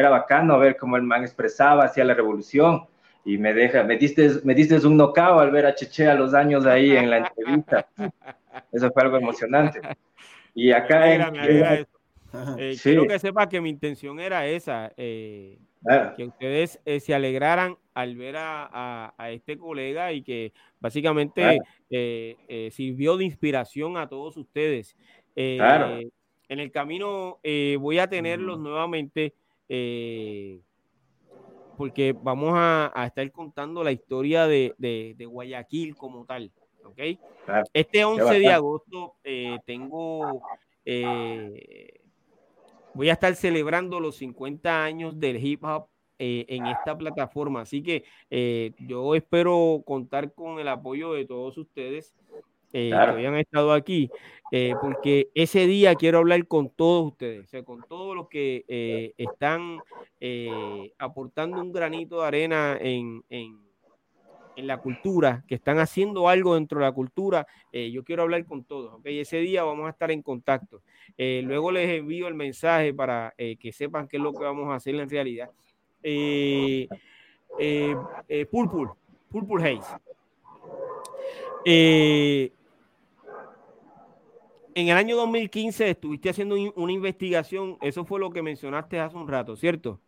[0.00, 2.84] era bacano ver cómo el man expresaba, hacía la revolución
[3.24, 6.34] y me deja, me diste, me diste un nocao al ver a Cheche a los
[6.34, 7.86] años ahí en la entrevista.
[8.72, 9.80] Eso fue algo emocionante.
[10.54, 11.86] Y acá en,
[12.58, 15.58] eh, Quiero que sepa que mi intención era esa, eh,
[16.16, 21.60] que ustedes eh, se alegraran al ver a, este colega y que básicamente
[22.70, 24.96] sirvió de inspiración a todos ustedes.
[25.36, 27.38] En el camino
[27.78, 29.34] voy a tenerlos nuevamente
[29.70, 30.60] eh,
[31.76, 36.52] porque vamos a, estar contando la historia de, Guayaquil como tal.
[36.84, 37.18] ¿okay?
[37.72, 40.42] Este 11 de agosto eh, tengo,
[40.84, 42.00] eh,
[42.92, 45.88] voy a estar celebrando los 50 años del hip hop
[46.22, 47.62] eh, en esta plataforma.
[47.62, 52.14] Así que eh, yo espero contar con el apoyo de todos ustedes
[52.72, 54.10] que hayan estado aquí,
[54.80, 59.78] porque ese día quiero hablar con todos ustedes, o sea, con todos los que están
[60.98, 63.70] aportando un granito de arena en, en
[64.60, 68.44] en la cultura, que están haciendo algo dentro de la cultura, eh, yo quiero hablar
[68.44, 69.06] con todos, ¿ok?
[69.06, 70.82] Ese día vamos a estar en contacto.
[71.16, 74.68] Eh, luego les envío el mensaje para eh, que sepan qué es lo que vamos
[74.68, 75.50] a hacer en realidad.
[78.50, 78.88] Purple,
[79.30, 79.78] Purple
[81.64, 82.50] Haze.
[84.80, 89.28] En el año 2015 estuviste haciendo una investigación, eso fue lo que mencionaste hace un
[89.28, 90.00] rato, ¿cierto?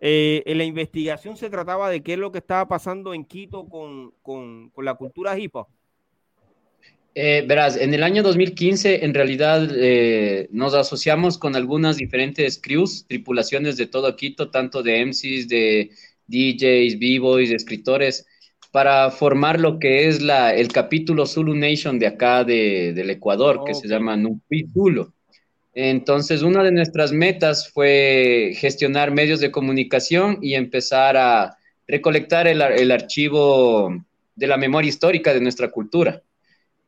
[0.00, 3.68] Eh, en la investigación se trataba de qué es lo que estaba pasando en Quito
[3.68, 5.66] con, con, la cultura hip hop.
[7.14, 13.06] Eh, verás, en el año 2015 en realidad eh, nos asociamos con algunas diferentes crews,
[13.08, 15.90] tripulaciones de todo Quito, tanto de MCs, de
[16.28, 18.24] DJs, B-boys, escritores,
[18.78, 23.64] para formar lo que es la, el capítulo Zulu Nation de acá de, del Ecuador,
[23.66, 25.12] que se llama Nupi Zulu.
[25.74, 31.56] Entonces, una de nuestras metas fue gestionar medios de comunicación y empezar a
[31.88, 33.92] recolectar el, archivo
[34.36, 36.22] de la memoria histórica de nuestra cultura.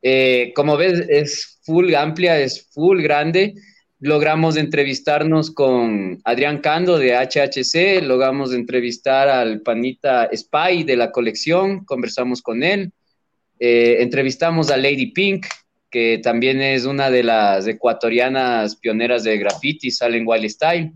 [0.01, 3.53] Eh, como ves, es full amplia, es full grande.
[4.01, 11.85] Logramos entrevistarnos con Adrián Cando de HHC, logramos entrevistar al panita Spy de la colección,
[11.85, 12.91] conversamos con él,
[13.59, 15.45] eh, entrevistamos a Lady Pink,
[15.91, 20.91] que también es una de las ecuatorianas pioneras de graffiti, Salen Wild Style.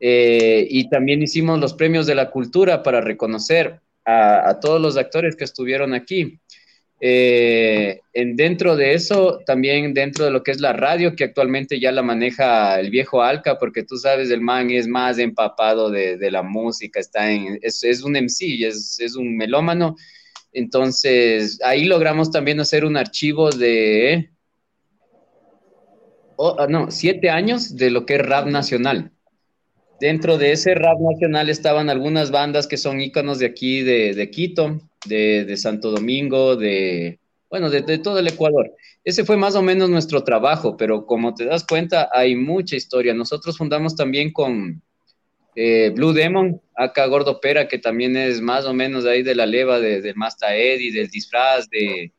[0.00, 5.34] Eh, y también hicimos los premios de la cultura para reconocer a, todos los actores
[5.34, 6.38] que estuvieron aquí.
[7.06, 11.78] Eh, en, dentro de eso, también dentro de lo que es la radio, que actualmente
[11.78, 16.30] ya la maneja el viejo Alca, porque tú sabes, el man es más empapado de,
[16.30, 19.96] la música, está en, es, un MC, es, un melómano,
[20.54, 24.30] entonces, ahí logramos también hacer un archivo de,
[26.36, 29.12] oh, ah, no, siete años de lo que es rap nacional.
[30.00, 34.80] Dentro de ese rap nacional estaban algunas bandas que son íconos de aquí, de, Quito,
[35.04, 37.18] de, Santo Domingo, de,
[37.50, 38.72] bueno, de, de, todo el Ecuador.
[39.04, 43.14] Ese fue más o menos nuestro trabajo, pero como te das cuenta, hay mucha historia.
[43.14, 44.82] Nosotros fundamos también con,
[45.56, 49.46] eh, Blue Demon, acá Gordo Pera, que también es más o menos ahí de la
[49.46, 52.12] leva de, del Masta Eddie, del disfraz, de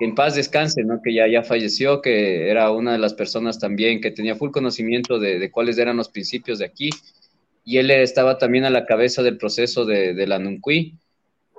[0.00, 1.00] en paz descanse, ¿no?
[1.00, 5.20] que ya, ya falleció, que era una de las personas también que tenía full conocimiento
[5.20, 6.90] de, de cuáles eran los principios de aquí,
[7.64, 10.96] y él estaba también a la cabeza del proceso de, de la Nunqui,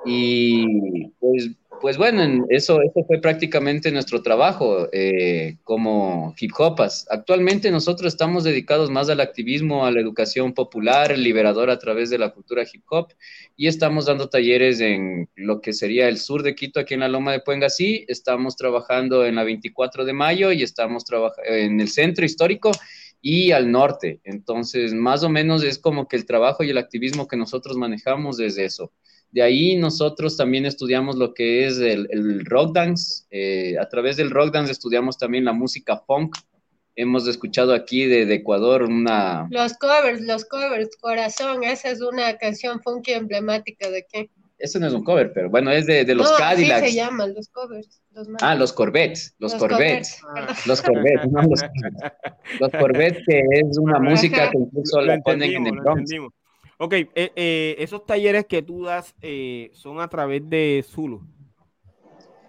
[0.05, 1.51] y pues
[1.83, 7.05] pues bueno, eso, eso fue prácticamente nuestro trabajo eh, como hip hopas.
[7.09, 12.19] Actualmente nosotros estamos dedicados más al activismo, a la educación popular, liberador a través de
[12.19, 13.09] la cultura hip hop
[13.57, 17.09] y estamos dando talleres en lo que sería el sur de Quito, aquí en la
[17.09, 18.05] Loma de Puengasí.
[18.07, 22.71] Estamos trabajando en la 24 de mayo y estamos trabajando en el centro histórico
[23.21, 24.21] y al norte.
[24.23, 28.37] Entonces, más o menos es como que el trabajo y el activismo que nosotros manejamos
[28.37, 28.93] desde eso.
[29.33, 33.25] De ahí nosotros también estudiamos lo que es el, rock dance.
[33.31, 36.37] Eh, a través del rock dance estudiamos también la música funk.
[36.95, 39.47] Hemos escuchado aquí de, Ecuador una...
[39.49, 44.29] Los covers, los covers, corazón, esa es una canción funky emblemática de qué.
[44.59, 46.87] Ese no es un cover, pero bueno, es de, los no, Cadillacs.
[46.87, 48.03] se llaman los covers.
[48.39, 50.21] ah, los Corvettes, los, Corvettes.
[50.67, 51.59] Los Corvettes, no, los,
[52.59, 56.11] los, Corvettes, que es una música que incluso la ponen en el Bronx.
[56.77, 61.21] Ok, eh, eh, esos talleres que tú das eh, son a través de Zulu.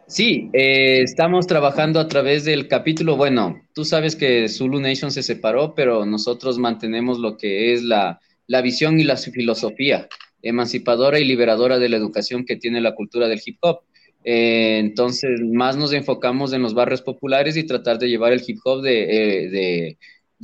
[0.07, 5.75] Sí, estamos trabajando a través del capítulo, bueno, tú sabes que Zulu Nation se separó,
[5.75, 10.07] pero nosotros mantenemos lo que es la, la visión y la filosofía
[10.43, 13.81] emancipadora y liberadora de la educación que tiene la cultura del hip hop.
[14.25, 18.83] entonces, más nos enfocamos en los barrios populares y tratar de llevar el hip hop
[18.83, 19.99] de, de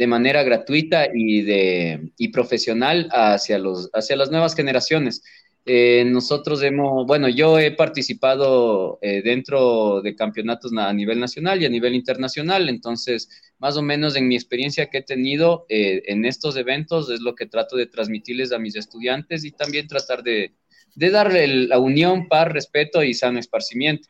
[0.07, 5.23] manera gratuita y, de, y profesional hacia, los, hacia las nuevas generaciones.
[5.67, 11.67] Eh, nosotros hemos, bueno, yo he participado eh, dentro de campeonatos a nivel nacional y
[11.67, 13.29] a nivel internacional, entonces
[13.59, 17.35] más o menos en mi experiencia que he tenido eh, en estos eventos es lo
[17.35, 20.55] que trato de transmitirles a mis estudiantes y también tratar de,
[20.95, 24.09] de darle la unión, paz, respeto y sano esparcimiento.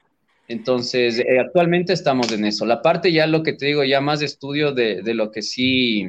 [0.51, 2.67] Entonces, eh, actualmente estamos en eso.
[2.67, 5.43] La parte ya, lo que te digo, ya más de estudio de, de lo que
[5.43, 6.09] sí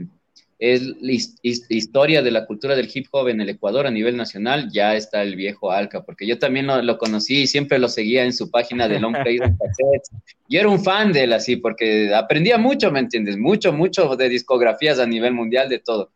[0.58, 4.70] es la historia de la cultura del hip hop en el Ecuador a nivel nacional,
[4.72, 8.24] ya está el viejo Alca, porque yo también lo, lo conocí y siempre lo seguía
[8.24, 9.38] en su página de Long Play
[10.50, 13.38] Yo era un fan de él así, porque aprendía mucho, ¿me entiendes?
[13.38, 16.12] Mucho, mucho de discografías a nivel mundial, de todo.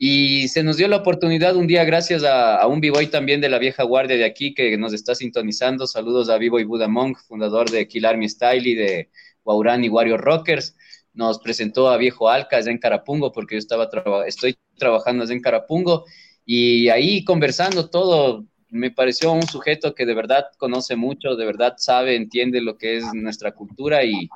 [0.00, 3.58] Y se nos dio la oportunidad un día, gracias a, un b-boy también de la
[3.58, 5.88] vieja guardia de aquí que nos está sintonizando.
[5.88, 9.10] Saludos a b-boy Buda Monk, fundador de Kill Style y de
[9.44, 10.76] Waurani Warrior Rockers.
[11.14, 13.88] Nos presentó a Viejo Alca en Carapungo, porque yo estaba
[14.24, 16.04] estoy trabajando en Carapungo.
[16.44, 21.74] Y ahí conversando todo, me pareció un sujeto que de verdad conoce mucho, de verdad
[21.76, 24.28] sabe, entiende lo que es nuestra cultura y,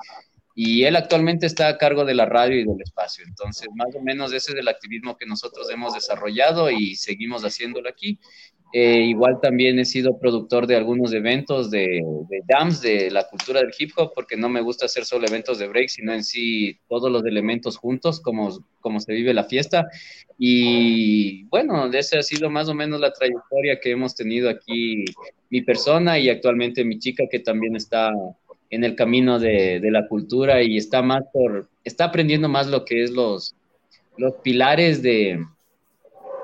[0.55, 3.23] y él actualmente está a cargo de la radio y del espacio.
[3.27, 7.89] Entonces, más o menos ese es el activismo que nosotros hemos desarrollado y seguimos haciéndolo
[7.89, 8.19] aquí.
[8.75, 13.59] Eh, igual también he sido productor de algunos eventos de, de jams de la cultura
[13.59, 16.79] del hip hop, porque no me gusta hacer solo eventos de break, sino en sí
[16.89, 19.87] todos los elementos juntos, como, como se vive la fiesta.
[20.39, 25.05] Y bueno, esa ha sido más o menos la trayectoria que hemos tenido aquí
[25.51, 28.11] mi persona y actualmente mi chica que también está
[28.73, 32.85] en el camino de, de, la cultura y está más por, está aprendiendo más lo
[32.85, 33.55] que es los,
[34.17, 35.39] los pilares de,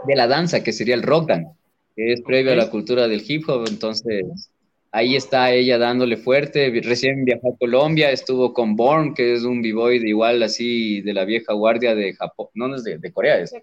[0.05, 1.51] de la danza, que sería el rock dance,
[1.95, 4.25] que es previo a la cultura del hip hop, entonces
[4.91, 6.71] ahí está ella dándole fuerte.
[6.83, 11.13] Recién viajó a Colombia, estuvo con Born, que es un b-boy de igual así de
[11.13, 13.53] la vieja guardia de Japón, no, es de, Corea, es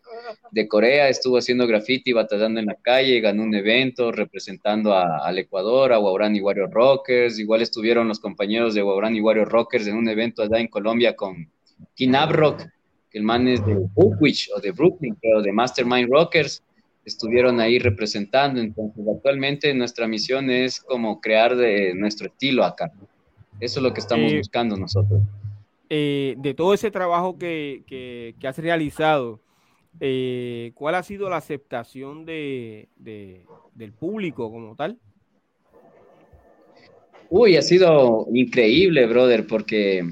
[0.50, 5.92] de Corea, estuvo haciendo graffiti, batallando en la calle, ganó un evento representando al Ecuador,
[5.92, 7.38] a Waurani Warrior Rockers.
[7.38, 11.50] Igual estuvieron los compañeros de Waurani Warrior Rockers en un evento allá en Colombia con
[11.94, 12.62] Kinab Rock,
[13.10, 16.62] que el man es de Bukwich o de Brooklyn, pero de Mastermind Rockers
[17.06, 18.60] estuvieron ahí representando.
[18.60, 22.92] Entonces, actualmente nuestra misión es como crear de nuestro estilo acá.
[23.60, 25.22] Eso es lo que estamos eh, buscando nosotros.
[25.88, 29.40] Eh, de todo ese trabajo que, que, has realizado,
[30.00, 34.98] eh, ¿cuál ha sido la aceptación de, del público como tal?
[37.30, 40.04] Uy, ha sido increíble, brother, porque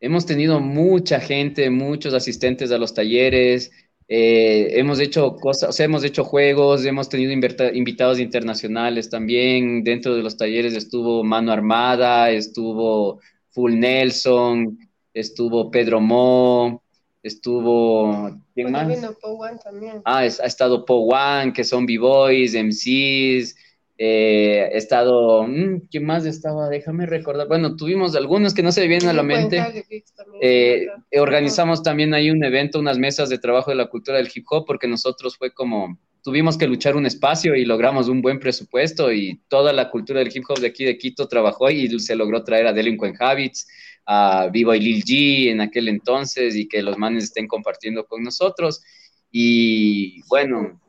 [0.00, 3.70] hemos tenido mucha gente, muchos asistentes a los talleres,
[4.08, 9.84] eh, hemos hecho cosas, o sea, hemos hecho juegos, hemos tenido invitados internacionales también.
[9.84, 14.78] Dentro de los talleres estuvo Mano Armada, estuvo Full Nelson,
[15.14, 16.82] estuvo Pedro Mo,
[17.22, 18.30] estuvo.
[18.54, 18.88] ¿Quién más?
[20.04, 23.54] Ah, ha estado Po One, que son B-Boys, MCs.
[23.98, 26.68] Eh, he estado, mm, ¿quién más estaba?
[26.68, 27.46] Déjame recordar.
[27.46, 29.84] Bueno, tuvimos algunos que no se vienen a la mente.
[30.40, 30.86] Eh,
[31.18, 34.64] organizamos también ahí un evento, unas mesas de trabajo de la cultura del hip hop,
[34.66, 39.40] porque nosotros fue como, tuvimos que luchar un espacio y logramos un buen presupuesto y
[39.48, 42.66] toda la cultura del hip hop de aquí de Quito trabajó y se logró traer
[42.66, 43.68] a Delinquent Habits,
[44.06, 48.22] a Vivo y Lil G en aquel entonces y que los manes estén compartiendo con
[48.22, 48.82] nosotros.
[49.30, 50.80] Y bueno,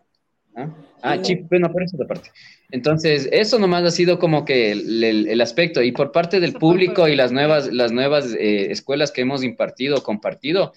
[0.56, 0.70] ¿ah?
[1.06, 2.32] Ah, chip, bueno, por esa parte.
[2.74, 5.84] Entonces, eso nomás ha sido como que el, aspecto.
[5.84, 10.02] Y por parte del público y las nuevas, las nuevas eh, escuelas que hemos impartido,
[10.02, 10.74] compartido,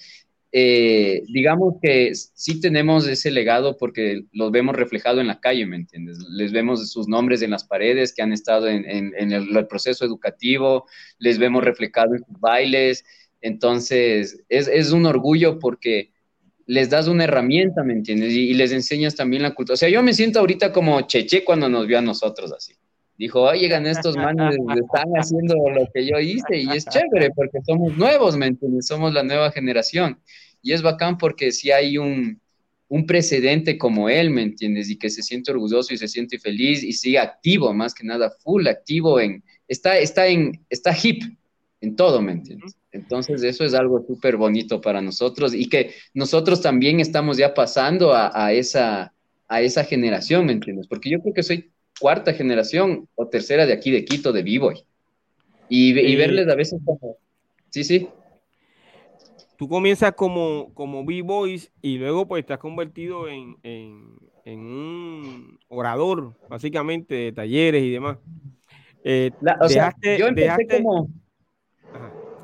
[0.52, 5.76] eh, digamos que sí tenemos ese legado porque los vemos reflejado en la calle, ¿me
[5.76, 6.18] entiendes?
[6.28, 8.84] Les vemos sus nombres en las paredes que han estado en,
[9.16, 10.84] el, el, proceso educativo,
[11.18, 13.06] les vemos reflejado en sus bailes.
[13.40, 16.10] Entonces, es, es un orgullo porque
[16.66, 18.32] les das una herramienta, ¿me entiendes?
[18.32, 19.74] Y, les enseñas también la cultura.
[19.74, 22.74] O sea, yo me siento ahorita como Cheche cuando nos vio a nosotros así.
[23.16, 27.58] Dijo, oye, llegan estos manes, están haciendo lo que yo hice y es chévere porque
[27.64, 28.86] somos nuevos, ¿me entiendes?
[28.86, 30.18] Somos la nueva generación.
[30.60, 32.40] Y es bacán porque si hay un,
[32.88, 34.90] un precedente como él, ¿me entiendes?
[34.90, 38.30] Y que se siente orgulloso y se siente feliz y sigue activo, más que nada,
[38.42, 41.22] full activo en, está, está en, está hip
[41.80, 42.76] en todo, ¿me entiendes?
[42.92, 48.14] Entonces, eso es algo súper bonito para nosotros y que nosotros también estamos ya pasando
[48.14, 49.12] a, esa,
[49.48, 50.86] a esa generación, ¿me entiendes?
[50.86, 51.70] Porque yo creo que soy
[52.00, 54.84] cuarta generación o tercera de aquí de Quito de B-Boy.
[55.68, 57.16] Y, verles a veces como...
[57.70, 58.08] Sí, sí.
[59.58, 63.56] Tú comienzas como, como B-Boys y luego pues te has convertido en,
[64.44, 68.18] un orador, básicamente, de talleres y demás.
[69.02, 71.08] Eh, o sea, yo empecé como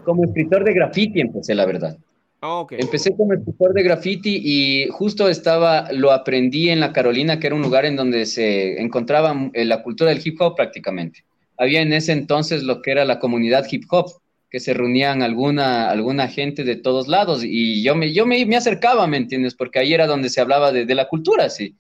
[0.05, 1.97] como escritor de graffiti empecé, la verdad.
[2.45, 7.47] Ah, empecé como escritor de graffiti y justo estaba, lo aprendí en la Carolina, que
[7.47, 11.25] era un lugar en donde se encontraba eh, la cultura del hip hop prácticamente.
[11.57, 14.11] Había en ese entonces lo que era la comunidad hip hop,
[14.51, 18.57] que se reunían alguna, alguna gente de todos lados y yo me, yo me, me
[18.57, 19.55] acercaba, ¿me entiendes?
[19.55, 21.77] Porque ahí era donde se hablaba de, de la cultura, sí.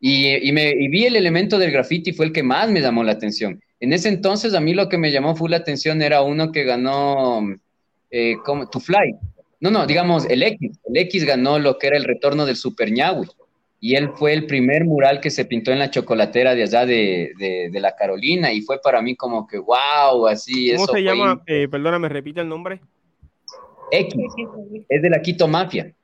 [0.00, 3.04] Y, y, me, y vi el elemento del graffiti, fue el que más me llamó
[3.04, 3.60] la atención.
[3.80, 6.64] En ese entonces a mí lo que me llamó full la atención era uno que
[6.64, 7.42] ganó
[8.10, 9.14] eh, como, To Fly.
[9.60, 10.78] No, no, digamos el X.
[10.84, 13.28] El X ganó lo que era el retorno del Super Ñahui.
[13.80, 17.30] Y él fue el primer mural que se pintó en la chocolatera de allá de,
[17.70, 18.52] de, la Carolina.
[18.52, 20.72] Y fue para mí como que, wow, así.
[20.74, 21.40] ¿Cómo se llama?
[21.46, 22.80] Eh, perdóname, repite el nombre.
[23.92, 24.16] X.
[24.88, 25.94] Es de la Quito Mafia.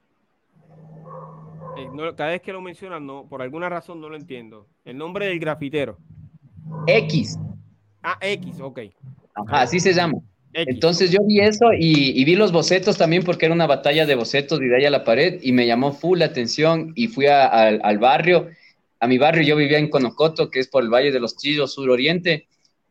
[1.76, 4.68] Eh, cada vez que lo mencionan, no, por alguna razón no lo entiendo.
[4.84, 5.98] El nombre del grafitero.
[6.86, 7.38] X.
[8.04, 8.80] Ah, X, ok.
[9.34, 10.18] Ajá, así se llama.
[10.52, 14.60] Entonces yo vi eso y, vi los bocetos también porque era una batalla de bocetos
[14.60, 18.50] de ahí a la pared y me llamó full la atención y fui al barrio,
[19.00, 21.74] a mi barrio, yo vivía en Conocoto, que es por el Valle de los Chillos,
[21.74, 22.46] sur-oriente,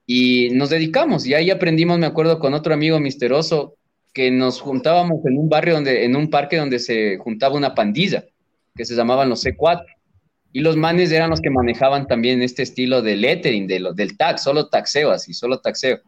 [0.06, 3.78] y nos dedicamos y ahí aprendimos, me acuerdo, con otro amigo misterioso,
[4.14, 8.26] que nos juntábamos en un barrio, donde, en un parque donde se juntaba una pandilla,
[8.76, 9.86] que se llamaban los C4.
[10.54, 14.40] Y los manes eran los que manejaban también este estilo de lettering, de del tag,
[14.40, 16.00] solo taxeo así, solo taxeo.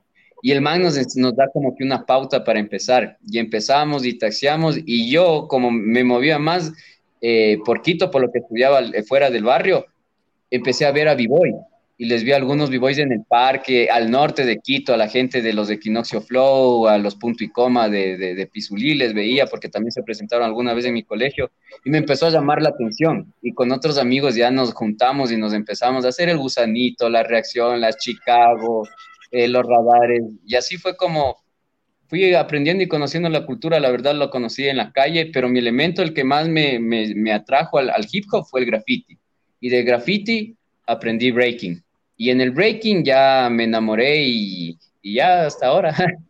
[0.41, 3.17] Y el man nos, nos da como que una pauta para empezar.
[3.27, 4.77] Y empezamos y taxiamos.
[4.85, 6.71] Y yo, como me movía más
[7.21, 9.87] eh, por Quito, por lo que estudiaba eh, fuera del barrio,
[10.51, 11.55] empecé a ver a B-Boy.
[11.97, 15.07] Y les vi a algunos B-Boys en el parque, al norte de Quito, a la
[15.07, 19.13] gente de los Equinoccio Flow, a los Punto y Coma de, de, de Pizulí, les
[19.13, 21.51] veía porque también se presentaron alguna vez en mi colegio.
[21.85, 23.33] Y me empezó a llamar la atención.
[23.41, 27.23] Y con otros amigos ya nos juntamos y nos empezamos a hacer el gusanito, la
[27.23, 28.83] reacción, las Chicago,
[29.31, 31.43] eh, los radares, y así fue como
[32.07, 35.59] fui aprendiendo y conociendo la cultura, la verdad lo conocí en la calle, pero mi
[35.59, 39.17] elemento, el que más me, me, atrajo al, al, hip hop fue el graffiti,
[39.59, 41.83] y de graffiti aprendí breaking,
[42.17, 45.93] y en el breaking ya me enamoré y, y ya hasta ahora.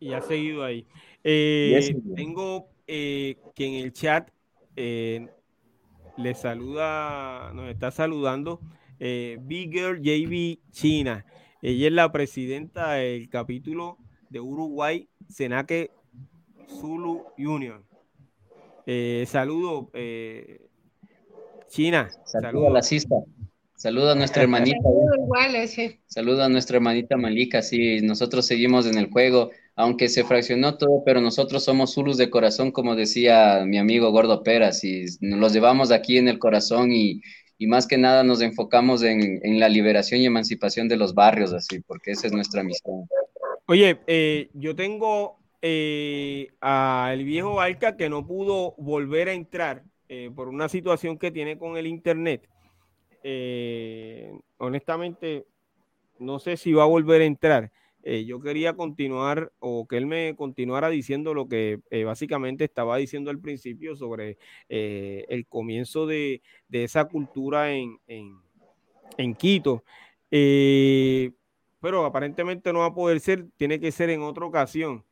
[0.00, 0.86] Y ha seguido ahí.
[1.24, 4.30] Eh, tengo eh, que en el chat
[4.76, 8.60] le saluda, nos está saludando
[9.00, 11.26] Bigger JB China.
[11.60, 13.98] Ella es la presidenta del capítulo
[14.30, 15.90] de Uruguay, Senaque
[16.68, 17.84] Zulu Union.
[18.86, 20.68] Eh, saludo, eh,
[21.68, 22.08] China.
[22.24, 23.16] Saludo a la cista.
[23.78, 24.76] Saludo a nuestra hermanita.
[26.06, 27.62] Saludo a nuestra hermanita Malika.
[27.62, 32.28] Sí, nosotros seguimos en el juego, aunque se fraccionó todo, pero nosotros somos Zulus de
[32.28, 36.90] corazón, como decía mi amigo Gordo Peras, y nos los llevamos aquí en el corazón
[36.90, 37.22] y,
[37.56, 41.78] y más que nada nos enfocamos en, la liberación y emancipación de los barrios, así,
[41.78, 43.08] porque esa es nuestra misión.
[43.66, 50.32] Oye, eh, yo tengo eh, al viejo Alca que no pudo volver a entrar eh,
[50.34, 52.48] por una situación que tiene con el internet.
[54.58, 55.46] Honestamente,
[56.18, 57.72] no sé si va a volver a entrar.
[58.10, 62.96] Eh, yo quería continuar o que él me continuara diciendo lo que eh, básicamente estaba
[62.96, 64.38] diciendo al principio sobre
[64.68, 66.40] eh, el comienzo de,
[66.70, 67.98] esa cultura en,
[69.36, 69.84] Quito.
[71.80, 75.04] pero aparentemente no va a poder ser, tiene que ser en otra ocasión.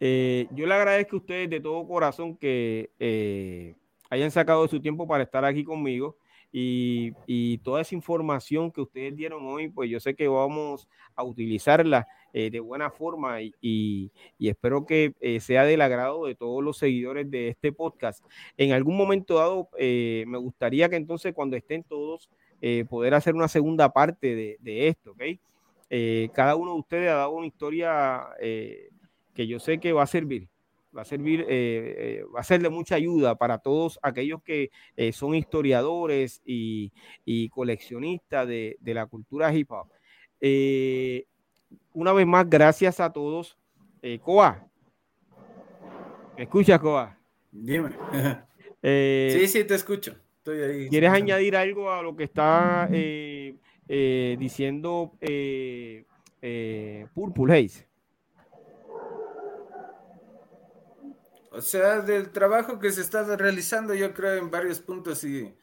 [0.00, 3.76] yo le agradezco a ustedes de todo corazón que
[4.10, 6.16] hayan sacado su tiempo para estar aquí conmigo.
[6.52, 10.86] Y, y, toda esa información que ustedes dieron hoy, pues yo sé que vamos
[11.16, 16.62] a utilizarla eh, de buena forma y, espero que eh, sea del agrado de todos
[16.64, 18.24] los seguidores de este podcast.
[18.56, 22.30] En algún momento dado, eh, me gustaría que entonces cuando estén todos,
[22.88, 25.22] poder hacer una segunda parte de, esto, ¿ok?
[26.32, 30.51] cada uno de ustedes ha dado una historia que yo sé que va a servir
[30.96, 31.46] va a servir,
[32.34, 34.70] va a ser de mucha ayuda para todos aquellos que
[35.12, 36.92] son historiadores y,
[37.50, 39.88] coleccionistas de, de, la cultura hip hop
[41.92, 43.56] una vez más, gracias a todos.
[44.00, 44.66] Eh, Coa,
[46.36, 47.16] ¿me escuchas, Coa?
[47.50, 47.90] Dime.
[48.84, 50.16] Eh, sí, sí, te escucho.
[50.38, 50.88] Estoy ahí.
[50.88, 53.54] ¿Quieres añadir algo a lo que está eh,
[53.86, 55.12] eh, diciendo
[57.14, 57.86] Purple Haze?
[61.54, 65.54] O sea, del trabajo que se está realizando, yo creo en varios puntos y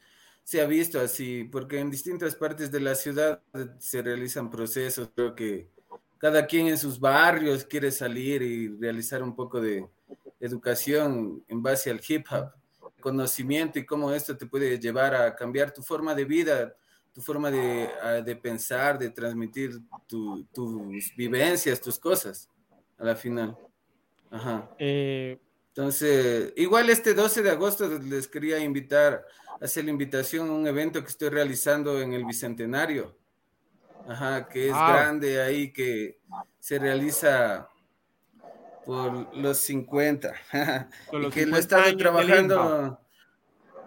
[0.44, 3.42] se ha visto así, porque en distintas partes de la ciudad
[3.78, 5.68] se realizan procesos, creo que
[6.18, 9.88] cada quien en sus barrios quiere salir y realizar un poco de
[10.38, 12.52] educación en base al hip hop,
[13.00, 16.74] conocimiento y cómo esto te puede llevar a cambiar tu forma de vida,
[17.12, 17.88] tu forma de,
[18.24, 22.48] de pensar, de transmitir tus vivencias, tus cosas
[22.96, 23.56] a la final.
[24.30, 24.70] Ajá.
[24.78, 25.38] Eh,
[25.74, 29.24] Entonces, igual este 12 de agosto les quería invitar,
[29.60, 33.16] hacer la invitación a un evento que estoy realizando en el Bicentenario.
[34.08, 36.18] Ajá, que es grande ahí, que
[36.58, 37.68] se realiza
[38.84, 40.34] por los 50.
[41.12, 43.00] y que lo he estado trabajando,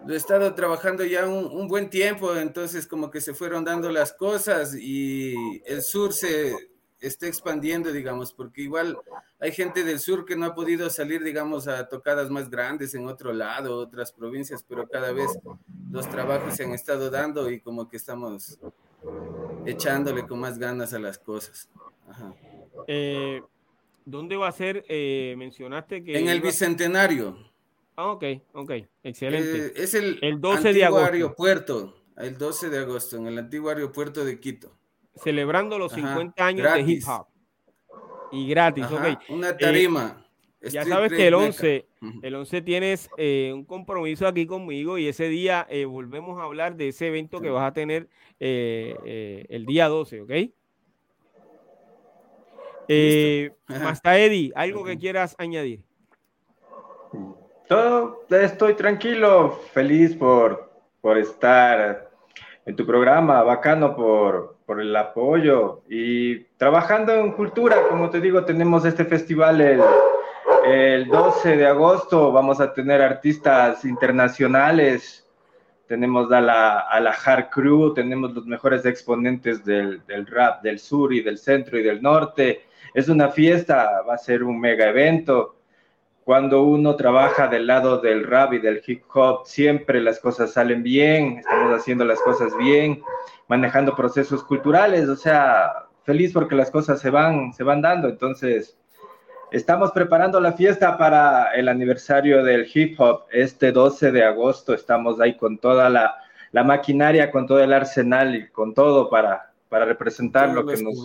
[0.06, 4.14] lo he estado trabajando ya un, buen tiempo, entonces como que se fueron dando las
[4.14, 6.73] cosas y el sur se
[7.06, 8.98] está expandiendo, digamos, porque igual
[9.38, 13.06] hay gente del sur que no ha podido salir, digamos, a tocadas más grandes en
[13.06, 15.30] otro lado, otras provincias, pero cada vez
[15.90, 18.58] los trabajos se han estado dando y como que estamos
[19.66, 21.68] echándole con más ganas a las cosas.
[22.86, 23.42] Eh,
[24.04, 24.84] ¿Dónde va a ser?
[24.88, 26.18] Eh, mencionaste que...
[26.18, 27.36] En el Bicentenario.
[27.96, 29.66] Ah, ok, ok, excelente.
[29.66, 31.12] Eh, es el, el 12 de agosto.
[31.12, 34.76] aeropuerto, el 12 de agosto, en el antiguo aeropuerto de Quito.
[35.16, 37.26] Celebrando los 50 años de hip hop.
[38.32, 39.18] Y gratis, ok.
[39.28, 40.26] Una eh, tarima.
[40.60, 41.86] ya sabes que el 11,
[42.22, 46.88] el 11 tienes eh, un compromiso aquí conmigo y ese día volvemos a hablar de
[46.88, 48.08] ese evento que vas a tener
[48.40, 50.30] el día 12, ¿ok?
[52.88, 53.50] Eh,
[54.04, 55.82] Eddie, ¿algo que quieras añadir?
[57.68, 62.10] Todo, estoy tranquilo, feliz por, por estar
[62.66, 65.82] en tu programa, bacano por, por el apoyo.
[65.88, 69.80] Y trabajando en cultura, como te digo, tenemos este festival el,
[70.66, 75.28] el 12 de agosto, vamos a tener artistas internacionales,
[75.86, 80.78] tenemos a la, a la Hard Crew, tenemos los mejores exponentes del, del rap del
[80.78, 82.62] sur y del centro y del norte,
[82.94, 85.53] es una fiesta, va a ser un mega evento.
[86.24, 90.82] Cuando uno trabaja del lado del rap y del hip hop, siempre las cosas salen
[90.82, 93.02] bien, estamos haciendo las cosas bien,
[93.46, 98.08] manejando procesos culturales, o sea, feliz porque las cosas se van, se van dando.
[98.08, 98.78] Entonces,
[99.50, 103.24] estamos preparando la fiesta para el aniversario del hip hop.
[103.30, 106.16] Este 12 de agosto estamos ahí con toda la,
[106.64, 111.04] maquinaria, con todo el arsenal y con todo para, para representar lo que nos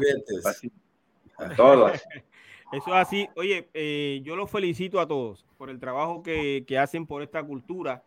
[1.57, 1.91] todos.
[2.71, 3.27] Eso es así.
[3.35, 8.03] Oye, eh, yo los felicito a todos por el trabajo que, hacen por esta cultura.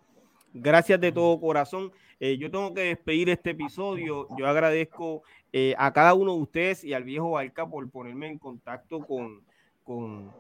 [0.55, 1.93] Gracias de todo corazón.
[2.21, 4.29] Eh, yo tengo que despedir este episodio.
[4.39, 8.39] Yo agradezco eh, a cada uno de ustedes y al viejo Alca por ponerme en
[8.39, 9.43] contacto con,
[9.83, 10.31] con,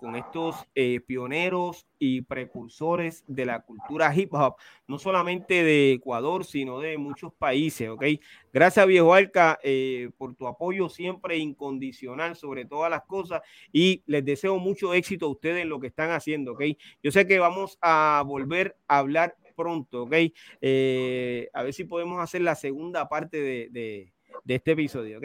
[0.00, 4.56] con estos eh, pioneros y precursores de la cultura hip hop,
[4.88, 8.04] no solamente de Ecuador, sino de muchos países, ¿ok?
[8.52, 13.42] Gracias, viejo Alca, eh, por tu apoyo siempre incondicional sobre todas las cosas
[13.72, 16.62] y les deseo mucho éxito a ustedes en lo que están haciendo, ¿ok?
[17.02, 20.14] Yo sé que vamos a volver a hablar pronto, ¿ok?
[20.62, 24.12] Eh, a ver si podemos hacer la segunda parte de de
[24.44, 25.24] de este episodio, ¿ok?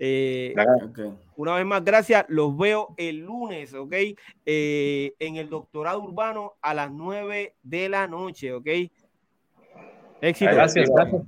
[0.00, 0.54] Eh,
[0.88, 1.12] okay.
[1.36, 2.24] Una vez más, gracias.
[2.28, 3.94] Los veo el lunes, ¿ok?
[4.46, 8.68] Eh, en el doctorado urbano a las 9 de la noche, ¿ok?
[10.20, 10.50] Éxito.
[10.52, 11.22] Gracias, gracias.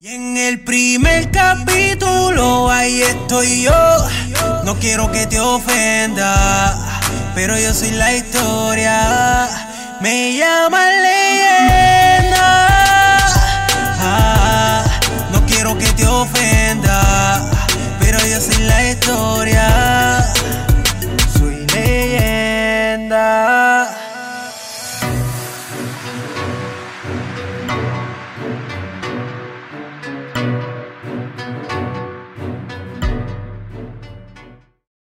[0.00, 3.72] Y en el primer capítulo, ahí estoy yo.
[4.64, 6.74] No quiero que te ofenda,
[7.34, 9.48] pero yo soy la historia.
[10.02, 12.36] Me llama leyenda.
[14.06, 14.84] Ah,
[15.32, 16.53] no quiero que te ofenda
[18.00, 19.93] pero yo soy la historia.